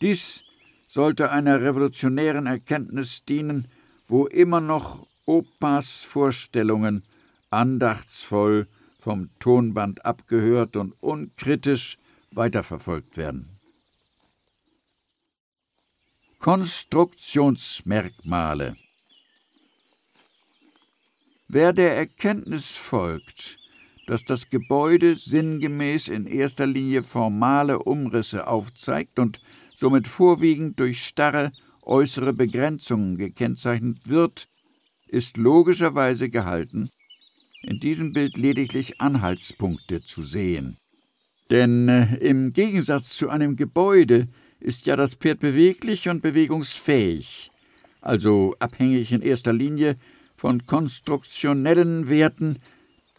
[0.00, 0.42] Dies
[0.88, 3.68] sollte einer revolutionären Erkenntnis dienen,
[4.08, 7.04] wo immer noch Opas Vorstellungen
[7.50, 8.68] andachtsvoll
[8.98, 11.98] vom Tonband abgehört und unkritisch
[12.36, 13.58] weiterverfolgt werden.
[16.38, 18.76] Konstruktionsmerkmale
[21.48, 23.58] Wer der Erkenntnis folgt,
[24.06, 29.40] dass das Gebäude sinngemäß in erster Linie formale Umrisse aufzeigt und
[29.74, 34.48] somit vorwiegend durch starre äußere Begrenzungen gekennzeichnet wird,
[35.06, 36.90] ist logischerweise gehalten,
[37.62, 40.78] in diesem Bild lediglich Anhaltspunkte zu sehen.
[41.50, 44.28] Denn äh, im Gegensatz zu einem Gebäude
[44.60, 47.50] ist ja das Pferd beweglich und bewegungsfähig,
[48.00, 49.96] also abhängig in erster Linie
[50.36, 52.58] von konstruktionellen Werten,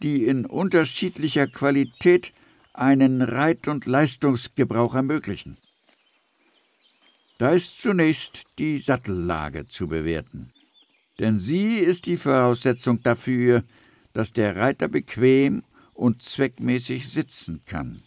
[0.02, 2.32] die in unterschiedlicher Qualität
[2.72, 5.56] einen Reit- und Leistungsgebrauch ermöglichen.
[7.38, 10.52] Da ist zunächst die Sattellage zu bewerten,
[11.18, 13.62] denn sie ist die Voraussetzung dafür,
[14.12, 15.62] dass der Reiter bequem
[15.94, 18.02] und zweckmäßig sitzen kann.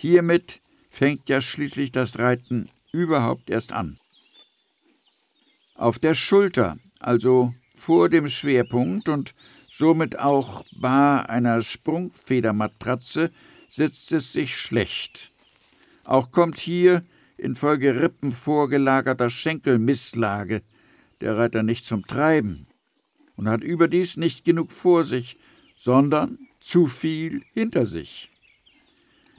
[0.00, 3.98] Hiermit fängt ja schließlich das Reiten überhaupt erst an.
[5.74, 9.34] Auf der Schulter, also vor dem Schwerpunkt und
[9.66, 13.32] somit auch bar einer Sprungfedermatratze,
[13.66, 15.32] sitzt es sich schlecht.
[16.04, 17.04] Auch kommt hier
[17.36, 20.62] infolge Rippen vorgelagerter Schenkelmisslage
[21.20, 22.68] der Reiter nicht zum Treiben
[23.34, 25.40] und hat überdies nicht genug vor sich,
[25.76, 28.30] sondern zu viel hinter sich.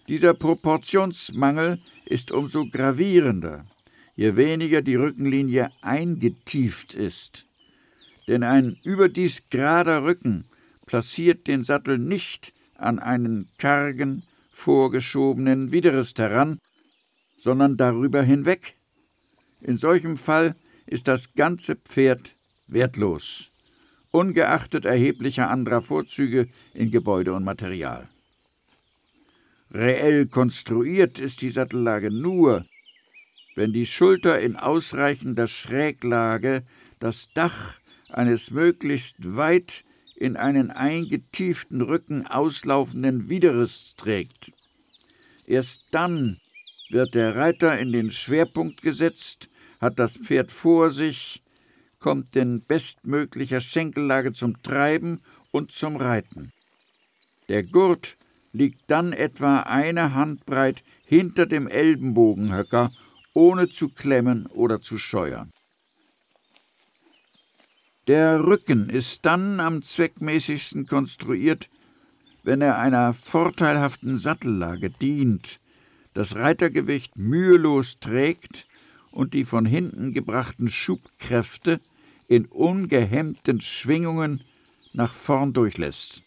[0.10, 3.68] Dieser Proportionsmangel ist umso gravierender,
[4.16, 7.46] je weniger die Rückenlinie eingetieft ist.
[8.28, 10.46] Denn ein überdies gerader Rücken
[10.88, 16.58] placiert den Sattel nicht an einen kargen, vorgeschobenen Widerrist heran,
[17.38, 18.74] sondern darüber hinweg.
[19.62, 20.56] In solchem Fall
[20.88, 22.36] ist das ganze Pferd
[22.66, 23.52] wertlos,
[24.10, 28.10] ungeachtet erheblicher anderer Vorzüge in Gebäude und Material.
[29.72, 32.64] Reell konstruiert ist die Sattellage nur,
[33.56, 36.64] wenn die Schulter in ausreichender Schräglage
[37.00, 39.84] das Dach eines möglichst weit
[40.16, 44.54] in einen eingetieften Rücken auslaufenden Widerrists trägt.
[45.46, 46.40] Erst dann
[46.90, 49.50] wird der Reiter in den Schwerpunkt gesetzt,
[49.80, 51.44] hat das Pferd vor sich,
[52.00, 56.52] kommt in bestmöglicher Schenkellage zum Treiben und zum Reiten.
[57.50, 58.18] Der Gurt
[58.52, 62.92] liegt dann etwa eine Handbreit hinter dem Ellenbogenhöcker,
[63.34, 65.52] ohne zu klemmen oder zu scheuern.
[68.08, 71.70] Der Rücken ist dann am zweckmäßigsten konstruiert,
[72.44, 75.60] wenn er einer vorteilhaften Sattellage dient,
[76.14, 78.68] das Reitergewicht mühelos trägt
[79.12, 81.80] und die von hinten gebrachten Schubkräfte
[82.28, 84.44] in ungehemmten Schwingungen
[84.94, 86.24] nach vorn durchlässt.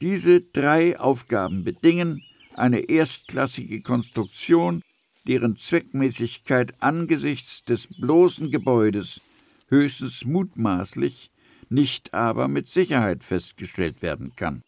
[0.00, 2.22] Diese drei Aufgaben bedingen
[2.54, 4.82] eine erstklassige Konstruktion,
[5.26, 9.20] deren Zweckmäßigkeit angesichts des bloßen Gebäudes
[9.68, 11.30] höchstens mutmaßlich,
[11.68, 14.62] nicht aber mit Sicherheit festgestellt werden kann.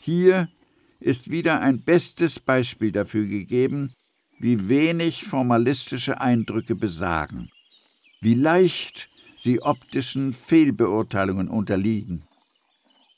[0.00, 0.48] Hier
[0.98, 3.92] ist wieder ein bestes Beispiel dafür gegeben,
[4.38, 7.50] wie wenig formalistische Eindrücke besagen,
[8.20, 12.22] wie leicht sie optischen Fehlbeurteilungen unterliegen.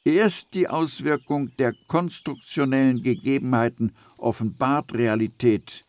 [0.06, 5.86] Erst die Auswirkung der konstruktionellen Gegebenheiten offenbart Realität.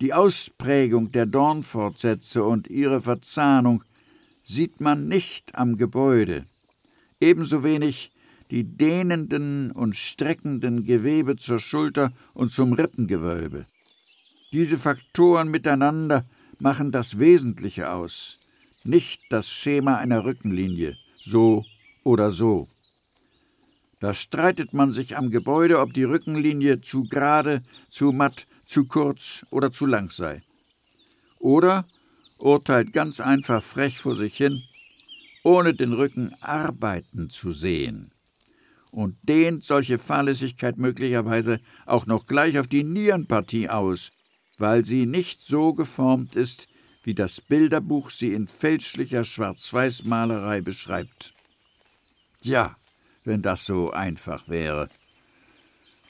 [0.00, 3.84] Die Ausprägung der Dornfortsätze und ihre Verzahnung
[4.42, 6.46] sieht man nicht am Gebäude,
[7.20, 8.10] ebenso wenig
[8.50, 13.66] die dehnenden und streckenden Gewebe zur Schulter und zum Rippengewölbe.
[14.52, 16.24] Diese Faktoren miteinander
[16.58, 18.40] machen das Wesentliche aus,
[18.82, 21.64] nicht das Schema einer Rückenlinie, so
[22.02, 22.66] oder so.
[24.02, 29.46] Da streitet man sich am Gebäude, ob die Rückenlinie zu gerade, zu matt, zu kurz
[29.50, 30.42] oder zu lang sei.
[31.38, 31.86] Oder
[32.36, 34.64] urteilt ganz einfach frech vor sich hin,
[35.44, 38.10] ohne den Rücken arbeiten zu sehen
[38.90, 44.10] und dehnt solche Fahrlässigkeit möglicherweise auch noch gleich auf die Nierenpartie aus,
[44.58, 46.66] weil sie nicht so geformt ist,
[47.04, 51.34] wie das Bilderbuch sie in fälschlicher Schwarz-Weiß-Malerei beschreibt.
[52.42, 52.76] Ja,
[53.24, 54.88] wenn das so einfach wäre.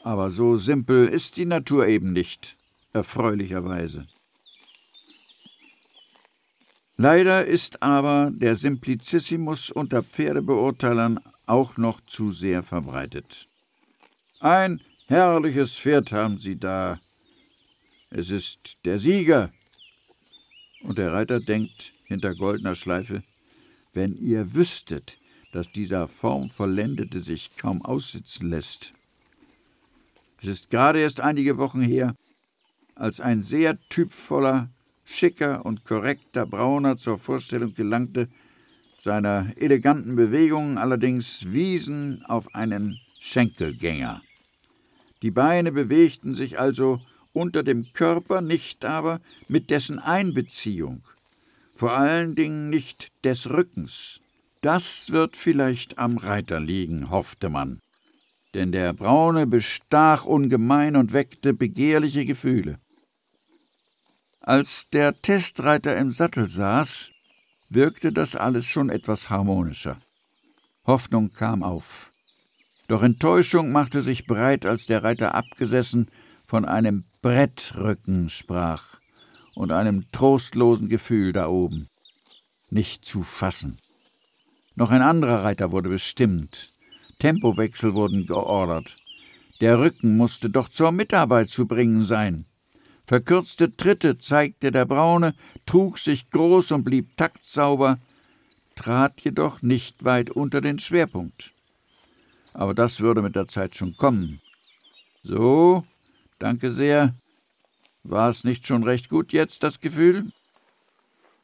[0.02, 2.56] Aber so simpel ist die Natur eben nicht,
[2.92, 4.06] erfreulicherweise.
[6.96, 13.48] Leider ist aber der Simplicissimus unter Pferdebeurteilern auch noch zu sehr verbreitet.
[14.40, 17.00] Ein herrliches Pferd haben Sie da.
[18.10, 19.52] Es ist der Sieger.
[20.82, 23.22] Und der Reiter denkt hinter goldener Schleife,
[23.92, 25.18] wenn ihr wüsstet,
[25.52, 28.92] dass dieser Formvollendete sich kaum aussitzen lässt.
[30.40, 32.16] Es ist gerade erst einige Wochen her,
[32.96, 34.70] als ein sehr typvoller,
[35.04, 38.28] schicker und korrekter Brauner zur Vorstellung gelangte,
[38.96, 44.22] seiner eleganten Bewegungen allerdings wiesen auf einen Schenkelgänger.
[45.22, 47.00] Die Beine bewegten sich also
[47.32, 51.02] unter dem Körper, nicht aber mit dessen Einbeziehung,
[51.74, 54.20] vor allen Dingen nicht des Rückens.
[54.62, 57.80] Das wird vielleicht am Reiter liegen, hoffte man.
[58.54, 62.78] Denn der Braune bestach ungemein und weckte begehrliche Gefühle.
[64.40, 67.10] Als der Testreiter im Sattel saß,
[67.70, 69.98] wirkte das alles schon etwas harmonischer.
[70.86, 72.10] Hoffnung kam auf.
[72.86, 76.08] Doch Enttäuschung machte sich breit, als der Reiter abgesessen
[76.46, 79.00] von einem Brettrücken sprach
[79.54, 81.88] und einem trostlosen Gefühl da oben.
[82.70, 83.78] Nicht zu fassen.
[84.74, 86.70] Noch ein anderer Reiter wurde bestimmt.
[87.18, 88.96] Tempowechsel wurden geordert.
[89.60, 92.46] Der Rücken musste doch zur Mitarbeit zu bringen sein.
[93.06, 95.34] Verkürzte Tritte zeigte der Braune,
[95.66, 97.98] trug sich groß und blieb taktsauber,
[98.74, 101.52] trat jedoch nicht weit unter den Schwerpunkt.
[102.54, 104.40] Aber das würde mit der Zeit schon kommen.
[105.22, 105.84] So,
[106.38, 107.14] danke sehr.
[108.02, 110.32] War es nicht schon recht gut jetzt, das Gefühl?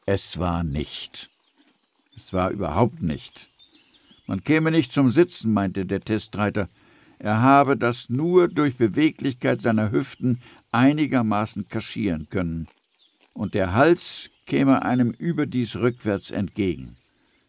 [0.05, 1.29] Es war nicht.
[2.19, 3.49] Es war überhaupt nicht.
[4.27, 6.67] Man käme nicht zum Sitzen, meinte der Testreiter.
[7.17, 10.41] Er habe das nur durch Beweglichkeit seiner Hüften
[10.71, 12.67] einigermaßen kaschieren können.
[13.33, 16.97] Und der Hals käme einem überdies rückwärts entgegen.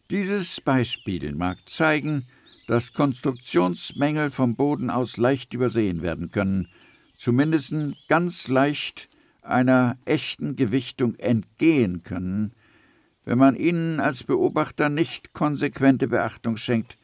[0.09, 2.25] Dieses Beispiel mag zeigen,
[2.65, 6.69] dass Konstruktionsmängel vom Boden aus leicht übersehen werden können,
[7.13, 7.75] zumindest
[8.07, 9.09] ganz leicht
[9.41, 12.53] einer echten Gewichtung entgehen können,
[13.25, 16.97] wenn man ihnen als Beobachter nicht konsequente Beachtung schenkt,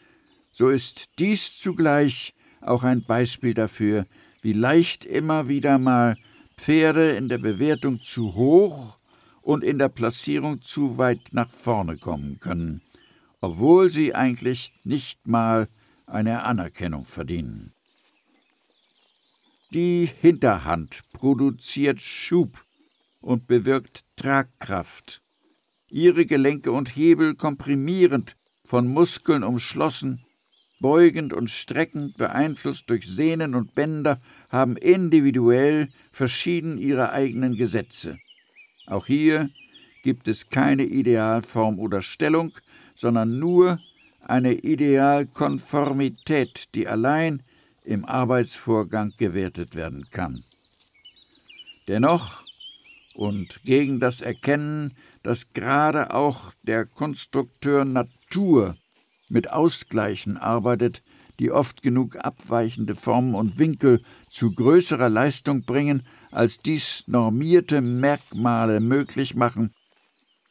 [0.51, 4.05] so ist dies zugleich auch ein Beispiel dafür,
[4.41, 6.18] wie leicht immer wieder mal
[6.57, 8.99] Pferde in der Bewertung zu hoch
[9.41, 12.82] und in der Platzierung zu weit nach vorne kommen können,
[13.39, 15.70] obwohl sie eigentlich nicht mal
[16.07, 17.74] eine Anerkennung verdienen.
[19.74, 22.63] Die Hinterhand produziert Schub
[23.22, 25.22] und bewirkt Tragkraft
[25.90, 30.26] ihre Gelenke und Hebel komprimierend, von Muskeln umschlossen,
[30.80, 38.18] beugend und streckend, beeinflusst durch Sehnen und Bänder, haben individuell verschieden ihre eigenen Gesetze.
[38.86, 39.50] Auch hier
[40.04, 42.52] gibt es keine Idealform oder Stellung,
[42.96, 43.80] sondern nur
[44.22, 47.44] eine Idealkonformität, die allein
[47.84, 50.44] im Arbeitsvorgang gewertet werden kann.
[51.88, 52.44] Dennoch
[53.16, 54.94] und gegen das Erkennen
[55.28, 58.78] dass gerade auch der Konstrukteur Natur
[59.28, 61.04] mit Ausgleichen arbeitet,
[61.38, 68.80] die oft genug abweichende Formen und Winkel zu größerer Leistung bringen, als dies normierte Merkmale
[68.80, 69.74] möglich machen,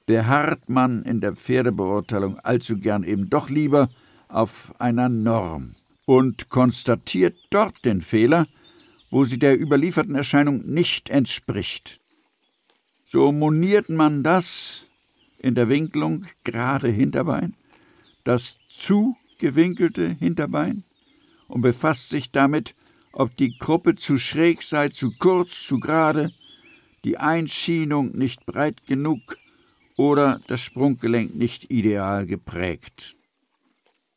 [0.05, 3.89] beharrt man in der Pferdebeurteilung allzu gern eben doch lieber
[4.29, 5.74] auf einer Norm
[6.05, 8.47] und konstatiert dort den Fehler,
[9.11, 11.99] wo sie der überlieferten Erscheinung nicht entspricht.
[13.09, 14.88] So moniert man das
[15.38, 17.54] in der Winklung gerade Hinterbein,
[18.24, 20.82] das zu gewinkelte Hinterbein
[21.46, 22.74] und befasst sich damit,
[23.12, 26.32] ob die Gruppe zu schräg sei, zu kurz, zu gerade,
[27.04, 29.20] die Einschienung nicht breit genug
[29.96, 33.14] oder das Sprunggelenk nicht ideal geprägt.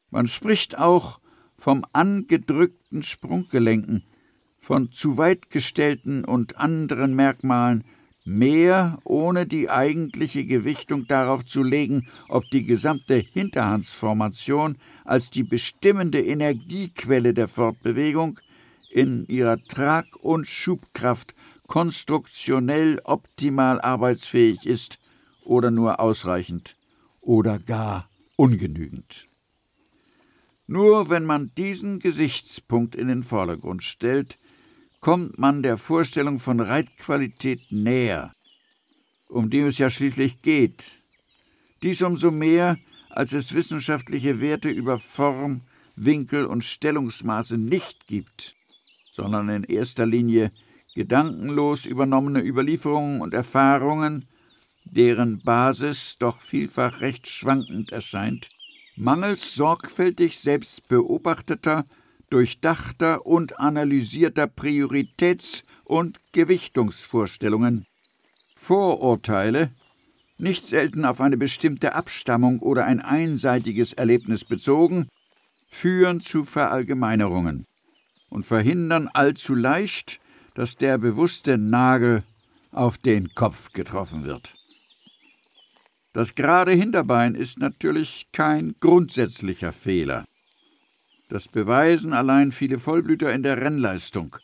[0.10, 1.20] Man spricht auch
[1.60, 4.04] vom angedrückten Sprunggelenken,
[4.60, 7.84] von zu weit gestellten und anderen Merkmalen,
[8.30, 16.24] mehr ohne die eigentliche Gewichtung darauf zu legen, ob die gesamte Hinterhandsformation als die bestimmende
[16.24, 18.40] Energiequelle der Fortbewegung
[18.92, 21.34] in ihrer Trag- und Schubkraft
[21.68, 25.00] konstruktionell optimal arbeitsfähig ist
[25.44, 26.78] oder nur ausreichend
[27.22, 29.28] oder gar ungenügend.
[30.68, 34.38] Nur wenn man diesen Gesichtspunkt in den Vordergrund stellt,
[35.00, 38.34] kommt man der Vorstellung von Reitqualität näher,
[39.28, 41.02] um die es ja schließlich geht.
[41.84, 42.78] Dies umso mehr,
[43.10, 45.62] als es wissenschaftliche Werte über Form,
[45.96, 48.56] Winkel und Stellungsmaße nicht gibt,
[49.12, 50.52] sondern in erster Linie
[50.96, 54.26] gedankenlos übernommene Überlieferungen und Erfahrungen,
[54.84, 58.50] deren Basis doch vielfach recht schwankend erscheint,
[58.96, 61.86] mangels sorgfältig selbst beobachteter,
[62.30, 67.86] durchdachter und analysierter Prioritäts- und Gewichtungsvorstellungen.
[68.56, 69.72] Vorurteile,
[70.38, 75.08] nicht selten auf eine bestimmte Abstammung oder ein einseitiges Erlebnis bezogen,
[75.68, 77.66] führen zu Verallgemeinerungen
[78.30, 80.20] und verhindern allzu leicht,
[80.54, 82.24] dass der bewusste Nagel
[82.72, 84.56] auf den Kopf getroffen wird.
[86.14, 90.26] Das gerade Hinterbein ist natürlich kein grundsätzlicher Fehler.
[91.30, 94.36] Das beweisen allein viele Vollblüter in der Rennleistung.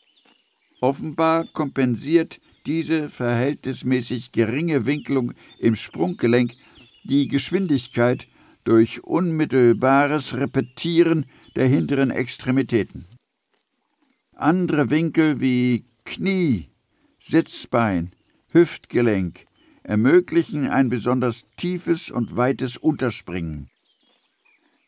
[0.82, 6.54] Offenbar kompensiert diese verhältnismäßig geringe Winkelung im Sprunggelenk
[7.04, 8.28] die Geschwindigkeit
[8.64, 11.26] durch unmittelbares Repetieren
[11.56, 13.06] der hinteren Extremitäten.
[14.36, 16.70] Andere Winkel wie Knie,
[17.20, 18.12] Sitzbein,
[18.52, 19.46] Hüftgelenk,
[19.84, 23.70] ermöglichen ein besonders tiefes und weites Unterspringen,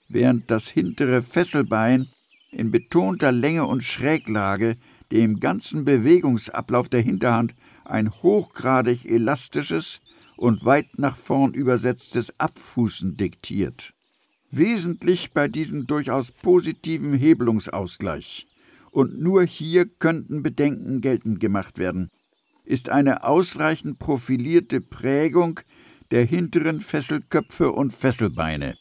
[0.10, 2.08] während das hintere Fesselbein
[2.52, 4.78] in betonter Länge und Schräglage
[5.12, 7.56] dem ganzen Bewegungsablauf der Hinterhand
[7.86, 10.02] ein hochgradig elastisches
[10.36, 13.94] und weit nach vorn übersetztes Abfußen diktiert.
[14.50, 18.48] Wesentlich bei diesem durchaus positiven Hebelungsausgleich,
[18.92, 22.10] und nur hier könnten Bedenken geltend gemacht werden,
[22.64, 25.60] ist eine ausreichend profilierte Prägung
[26.12, 28.78] der hinteren Fesselköpfe und Fesselbeine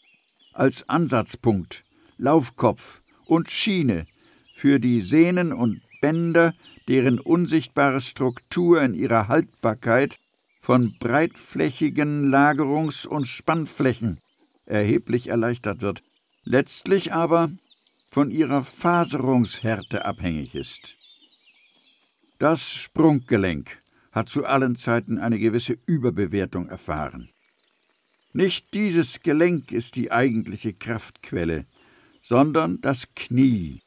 [0.59, 1.85] als Ansatzpunkt,
[2.19, 4.07] Laufkopf und Schiene
[4.55, 6.55] für die Sehnen und Bänder,
[6.89, 10.17] deren unsichtbare Struktur in ihrer Haltbarkeit
[10.61, 14.21] von breitflächigen Lagerungs- und Spannflächen
[14.65, 16.03] erheblich erleichtert wird,
[16.45, 17.51] letztlich aber
[18.11, 20.97] von ihrer Faserungshärte abhängig ist.
[22.39, 23.83] Das Sprunggelenk
[24.13, 27.31] hat zu allen Zeiten eine gewisse Überbewertung erfahren.
[28.37, 31.65] Nicht dieses Gelenk ist die eigentliche Kraftquelle,
[32.21, 33.81] sondern das Knie.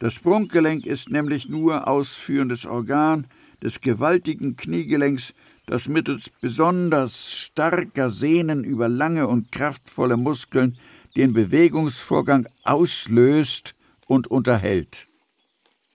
[0.00, 3.28] Das Sprunggelenk ist nämlich nur ausführendes Organ
[3.62, 5.32] des gewaltigen Kniegelenks,
[5.64, 10.76] das mittels besonders starker Sehnen über lange und kraftvolle Muskeln
[11.14, 13.76] den Bewegungsvorgang auslöst
[14.08, 15.06] und unterhält.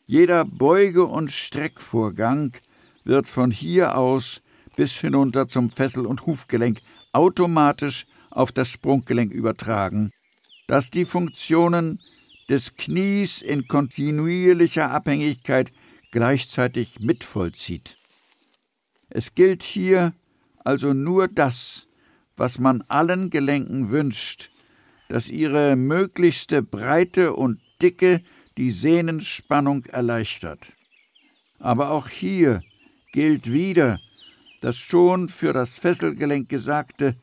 [0.07, 2.53] Jeder Beuge- und Streckvorgang
[3.03, 4.41] wird von hier aus
[4.77, 6.79] bis hinunter zum Fessel- und Hufgelenk
[7.13, 10.11] automatisch auf das Sprunggelenk übertragen,
[10.67, 11.99] das die Funktionen
[12.49, 15.71] des Knies in kontinuierlicher Abhängigkeit
[16.11, 17.97] gleichzeitig mitvollzieht.
[19.09, 20.13] Es gilt hier
[20.63, 21.87] also nur das,
[22.37, 24.49] was man allen Gelenken wünscht,
[25.09, 28.21] dass ihre möglichste Breite und Dicke
[28.57, 30.71] die Sehnenspannung erleichtert.
[31.59, 32.61] Aber auch hier
[33.11, 33.99] gilt wieder
[34.61, 37.15] das schon für das Fesselgelenk gesagte,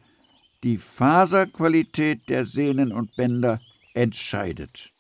[0.63, 3.61] die Faserqualität der Sehnen und Bänder
[3.95, 4.93] entscheidet.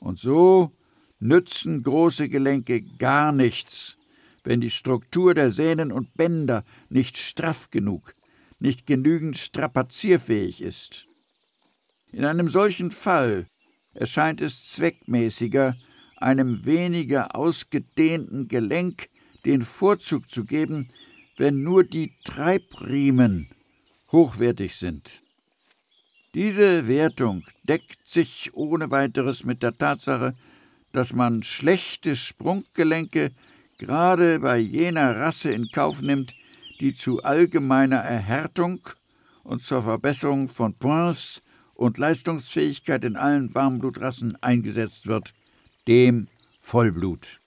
[0.00, 0.72] Und so
[1.18, 3.98] nützen große Gelenke gar nichts,
[4.44, 8.14] wenn die Struktur der Sehnen und Bänder nicht straff genug,
[8.60, 11.06] nicht genügend strapazierfähig ist.
[12.12, 13.46] In einem solchen Fall
[13.94, 15.76] erscheint es zweckmäßiger,
[16.16, 19.08] einem weniger ausgedehnten Gelenk
[19.44, 20.88] den Vorzug zu geben,
[21.38, 23.48] wenn nur die Treibriemen
[24.12, 25.22] hochwertig sind.
[26.34, 30.34] Diese Wertung deckt sich ohne weiteres mit der Tatsache,
[30.92, 33.30] dass man schlechte Sprunggelenke
[33.78, 36.34] gerade bei jener Rasse in Kauf nimmt,
[36.80, 38.80] die zu allgemeiner Erhärtung
[39.42, 41.42] und zur Verbesserung von Points
[41.74, 45.34] und Leistungsfähigkeit in allen Warmblutrassen eingesetzt wird,
[45.86, 46.28] dem
[46.60, 47.40] Vollblut.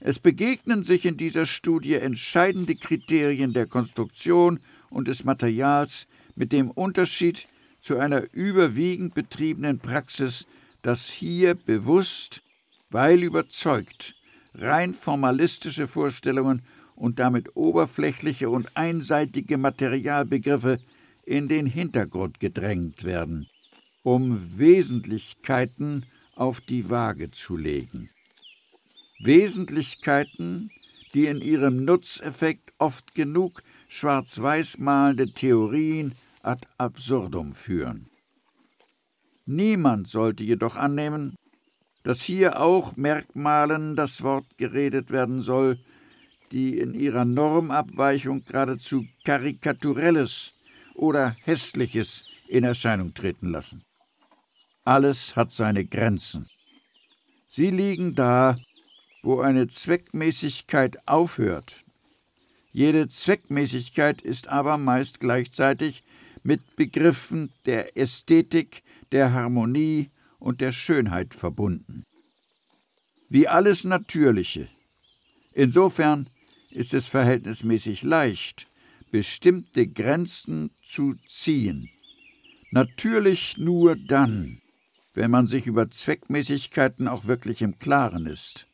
[0.00, 6.70] Es begegnen sich in dieser Studie entscheidende Kriterien der Konstruktion und des Materials mit dem
[6.70, 7.48] Unterschied
[7.80, 10.46] zu einer überwiegend betriebenen Praxis,
[10.82, 12.42] dass hier bewusst,
[12.90, 14.14] weil überzeugt,
[14.54, 16.62] rein formalistische Vorstellungen
[16.94, 20.78] und damit oberflächliche und einseitige Materialbegriffe
[21.24, 23.48] in den Hintergrund gedrängt werden,
[24.02, 28.10] um Wesentlichkeiten auf die Waage zu legen.
[29.18, 30.70] Wesentlichkeiten,
[31.14, 38.08] die in ihrem Nutzeffekt oft genug schwarz-weiß malende Theorien ad absurdum führen.
[39.46, 41.34] Niemand sollte jedoch annehmen,
[42.02, 45.78] dass hier auch Merkmalen das Wort geredet werden soll,
[46.52, 50.52] die in ihrer Normabweichung geradezu Karikaturelles
[50.94, 53.82] oder Hässliches in Erscheinung treten lassen.
[54.84, 56.48] Alles hat seine Grenzen.
[57.46, 58.58] Sie liegen da,
[59.28, 61.84] wo eine Zweckmäßigkeit aufhört.
[62.72, 66.02] Jede Zweckmäßigkeit ist aber meist gleichzeitig
[66.42, 70.08] mit Begriffen der Ästhetik, der Harmonie
[70.38, 72.04] und der Schönheit verbunden.
[73.28, 74.70] Wie alles Natürliche.
[75.52, 76.30] Insofern
[76.70, 78.66] ist es verhältnismäßig leicht,
[79.10, 81.90] bestimmte Grenzen zu ziehen.
[82.70, 84.62] Natürlich nur dann,
[85.12, 88.68] wenn man sich über Zweckmäßigkeiten auch wirklich im Klaren ist.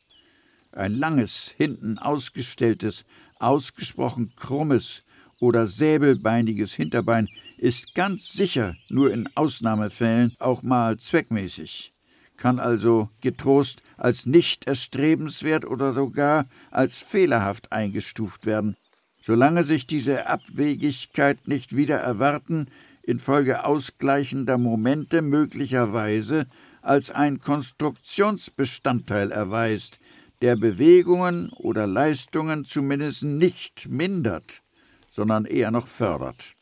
[0.75, 3.05] Ein langes, hinten ausgestelltes,
[3.39, 5.05] ausgesprochen krummes
[5.39, 11.93] oder säbelbeiniges Hinterbein ist ganz sicher nur in Ausnahmefällen auch mal zweckmäßig,
[12.35, 18.75] kann also getrost als nicht erstrebenswert oder sogar als fehlerhaft eingestuft werden,
[19.21, 22.67] solange sich diese Abwegigkeit nicht wieder erwarten,
[23.01, 26.47] infolge ausgleichender Momente möglicherweise
[26.81, 29.99] als ein Konstruktionsbestandteil erweist,
[30.45, 34.61] der Bewegungen oder Leistungen zumindest nicht mindert,
[35.09, 36.53] sondern eher noch fördert.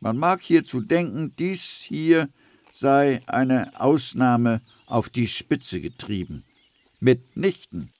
[0.00, 2.28] Man mag hierzu denken, dies hier
[2.72, 6.42] sei eine Ausnahme auf die Spitze getrieben.
[6.98, 7.92] Mitnichten.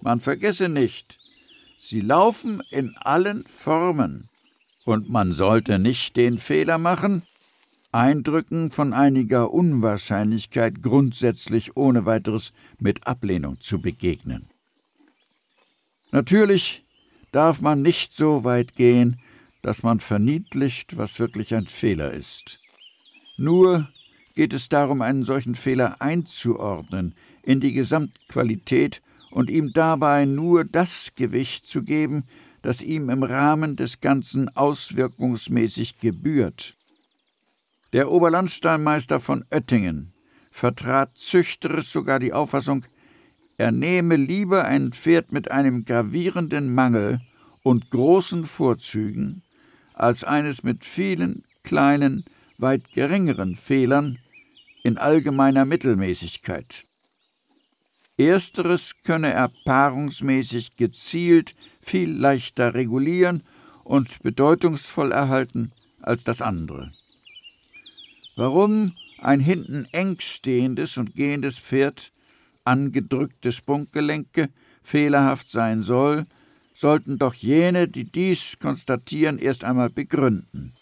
[0.00, 1.18] Man vergesse nicht,
[1.76, 4.30] sie laufen in allen Formen,
[4.86, 7.20] und man sollte nicht den Fehler machen,
[7.92, 14.48] Eindrücken von einiger Unwahrscheinlichkeit grundsätzlich ohne weiteres mit Ablehnung zu begegnen.
[16.10, 16.84] Natürlich
[17.32, 19.20] darf man nicht so weit gehen,
[19.60, 22.60] dass man verniedlicht, was wirklich ein Fehler ist.
[23.36, 23.88] Nur
[24.34, 31.12] geht es darum, einen solchen Fehler einzuordnen in die Gesamtqualität und ihm dabei nur das
[31.14, 32.24] Gewicht zu geben,
[32.62, 36.76] das ihm im Rahmen des Ganzen auswirkungsmäßig gebührt.
[37.92, 40.14] Der Oberlandsteinmeister von Oettingen
[40.50, 42.86] vertrat züchterisch sogar die Auffassung,
[43.58, 47.20] er nehme lieber ein Pferd mit einem gravierenden Mangel
[47.62, 49.42] und großen Vorzügen,
[49.92, 52.24] als eines mit vielen kleinen,
[52.56, 54.18] weit geringeren Fehlern
[54.82, 56.86] in allgemeiner Mittelmäßigkeit.
[58.16, 63.42] Ersteres könne er paarungsmäßig gezielt viel leichter regulieren
[63.84, 66.92] und bedeutungsvoll erhalten als das andere.
[68.36, 72.12] Warum ein hinten eng stehendes und gehendes Pferd,
[72.64, 74.48] angedrückte Sprunggelenke,
[74.82, 76.26] fehlerhaft sein soll,
[76.74, 80.72] sollten doch jene, die dies konstatieren, erst einmal begründen.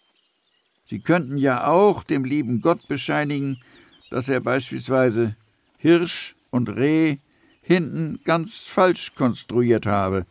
[0.85, 3.63] Sie könnten ja auch dem lieben Gott bescheinigen,
[4.11, 5.37] dass er beispielsweise
[5.79, 7.19] Hirsch und Reh
[7.63, 10.27] hinten ganz falsch konstruiert habe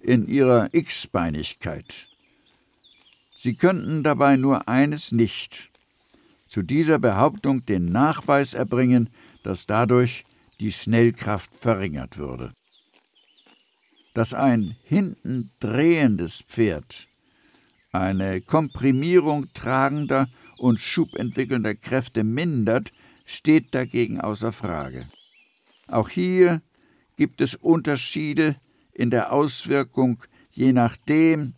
[0.00, 2.08] in ihrer X-Beinigkeit.
[3.34, 5.71] Sie könnten dabei nur eines nicht,
[6.52, 9.08] zu dieser Behauptung den Nachweis erbringen,
[9.42, 10.26] dass dadurch
[10.60, 12.52] die Schnellkraft verringert würde.
[14.12, 17.08] Dass ein hinten drehendes Pferd
[17.90, 20.28] eine Komprimierung tragender
[20.58, 22.92] und schubentwickelnder Kräfte mindert,
[23.24, 25.08] steht dagegen außer Frage.
[25.88, 26.60] Auch hier
[27.16, 28.56] gibt es Unterschiede
[28.92, 31.54] in der Auswirkung, je nachdem,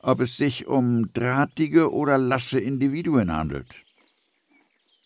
[0.00, 3.83] ob es sich um drahtige oder lasche Individuen handelt.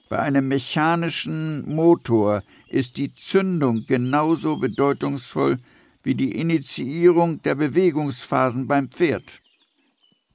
[0.08, 5.58] Bei einem mechanischen Motor ist die Zündung genauso bedeutungsvoll
[6.02, 9.42] wie die Initiierung der Bewegungsphasen beim Pferd.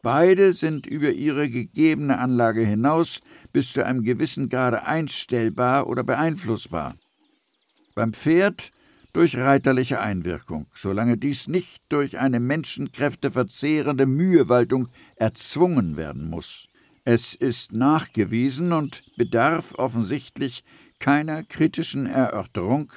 [0.03, 3.21] Beide sind über ihre gegebene Anlage hinaus
[3.51, 6.95] bis zu einem gewissen Grade einstellbar oder beeinflussbar.
[7.95, 8.71] Beim Pferd
[9.13, 16.67] durch reiterliche Einwirkung, solange dies nicht durch eine menschenkräfteverzehrende Mühewaltung erzwungen werden muss.
[17.05, 20.63] Es ist nachgewiesen und bedarf offensichtlich
[20.99, 22.93] keiner kritischen Erörterung,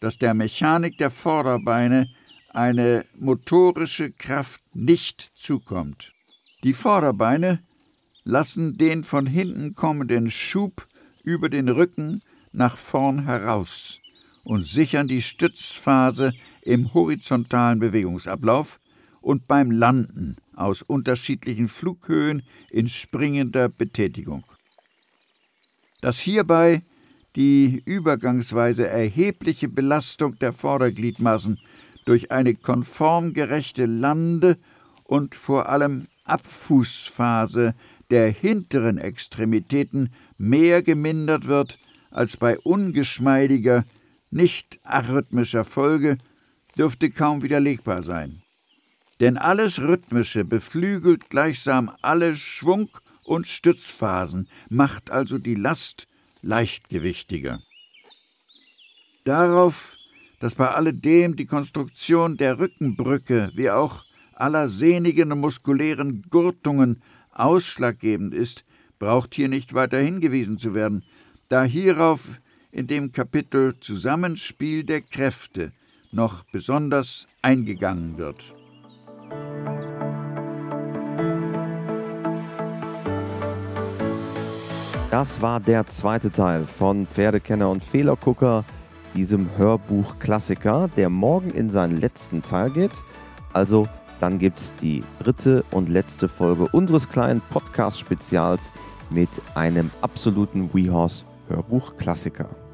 [0.00, 2.08] dass der Mechanik der Vorderbeine
[2.54, 6.12] eine motorische Kraft nicht zukommt.
[6.64, 7.62] Die Vorderbeine
[8.24, 10.88] lassen den von hinten kommenden Schub
[11.22, 12.22] über den Rücken
[12.52, 14.00] nach vorn heraus
[14.44, 16.32] und sichern die Stützphase
[16.62, 18.80] im horizontalen Bewegungsablauf
[19.26, 24.44] und beim Landen aus unterschiedlichen Flughöhen in springender Betätigung.
[26.00, 26.82] Dass hierbei
[27.34, 31.58] die übergangsweise erhebliche Belastung der Vordergliedmaßen
[32.04, 34.58] durch eine konform gerechte Lande-
[35.02, 37.74] und vor allem Abfußphase
[38.10, 41.80] der hinteren Extremitäten mehr gemindert wird
[42.12, 43.84] als bei ungeschmeidiger,
[44.30, 46.16] nicht arrhythmischer Folge,
[46.78, 48.42] dürfte kaum widerlegbar sein.
[49.20, 52.90] Denn alles Rhythmische beflügelt gleichsam alle Schwung-
[53.24, 56.06] und Stützphasen, macht also die Last
[56.42, 57.60] leichtgewichtiger.
[59.24, 59.96] Darauf,
[60.38, 64.04] dass bei alledem die Konstruktion der Rückenbrücke wie auch
[64.34, 67.02] aller sehnigen und muskulären Gurtungen
[67.32, 68.64] ausschlaggebend ist,
[68.98, 71.04] braucht hier nicht weiter hingewiesen zu werden,
[71.48, 72.40] da hierauf
[72.70, 75.72] in dem Kapitel Zusammenspiel der Kräfte
[76.12, 78.55] noch besonders eingegangen wird.
[85.10, 88.64] Das war der zweite Teil von Pferdekenner und Fehlergucker,
[89.14, 92.90] diesem Hörbuch-Klassiker, der morgen in seinen letzten Teil geht.
[93.54, 93.88] Also
[94.20, 98.70] dann gibt es die dritte und letzte Folge unseres kleinen Podcast-Spezials
[99.08, 102.65] mit einem absoluten WeHorse Hörbuch-Klassiker.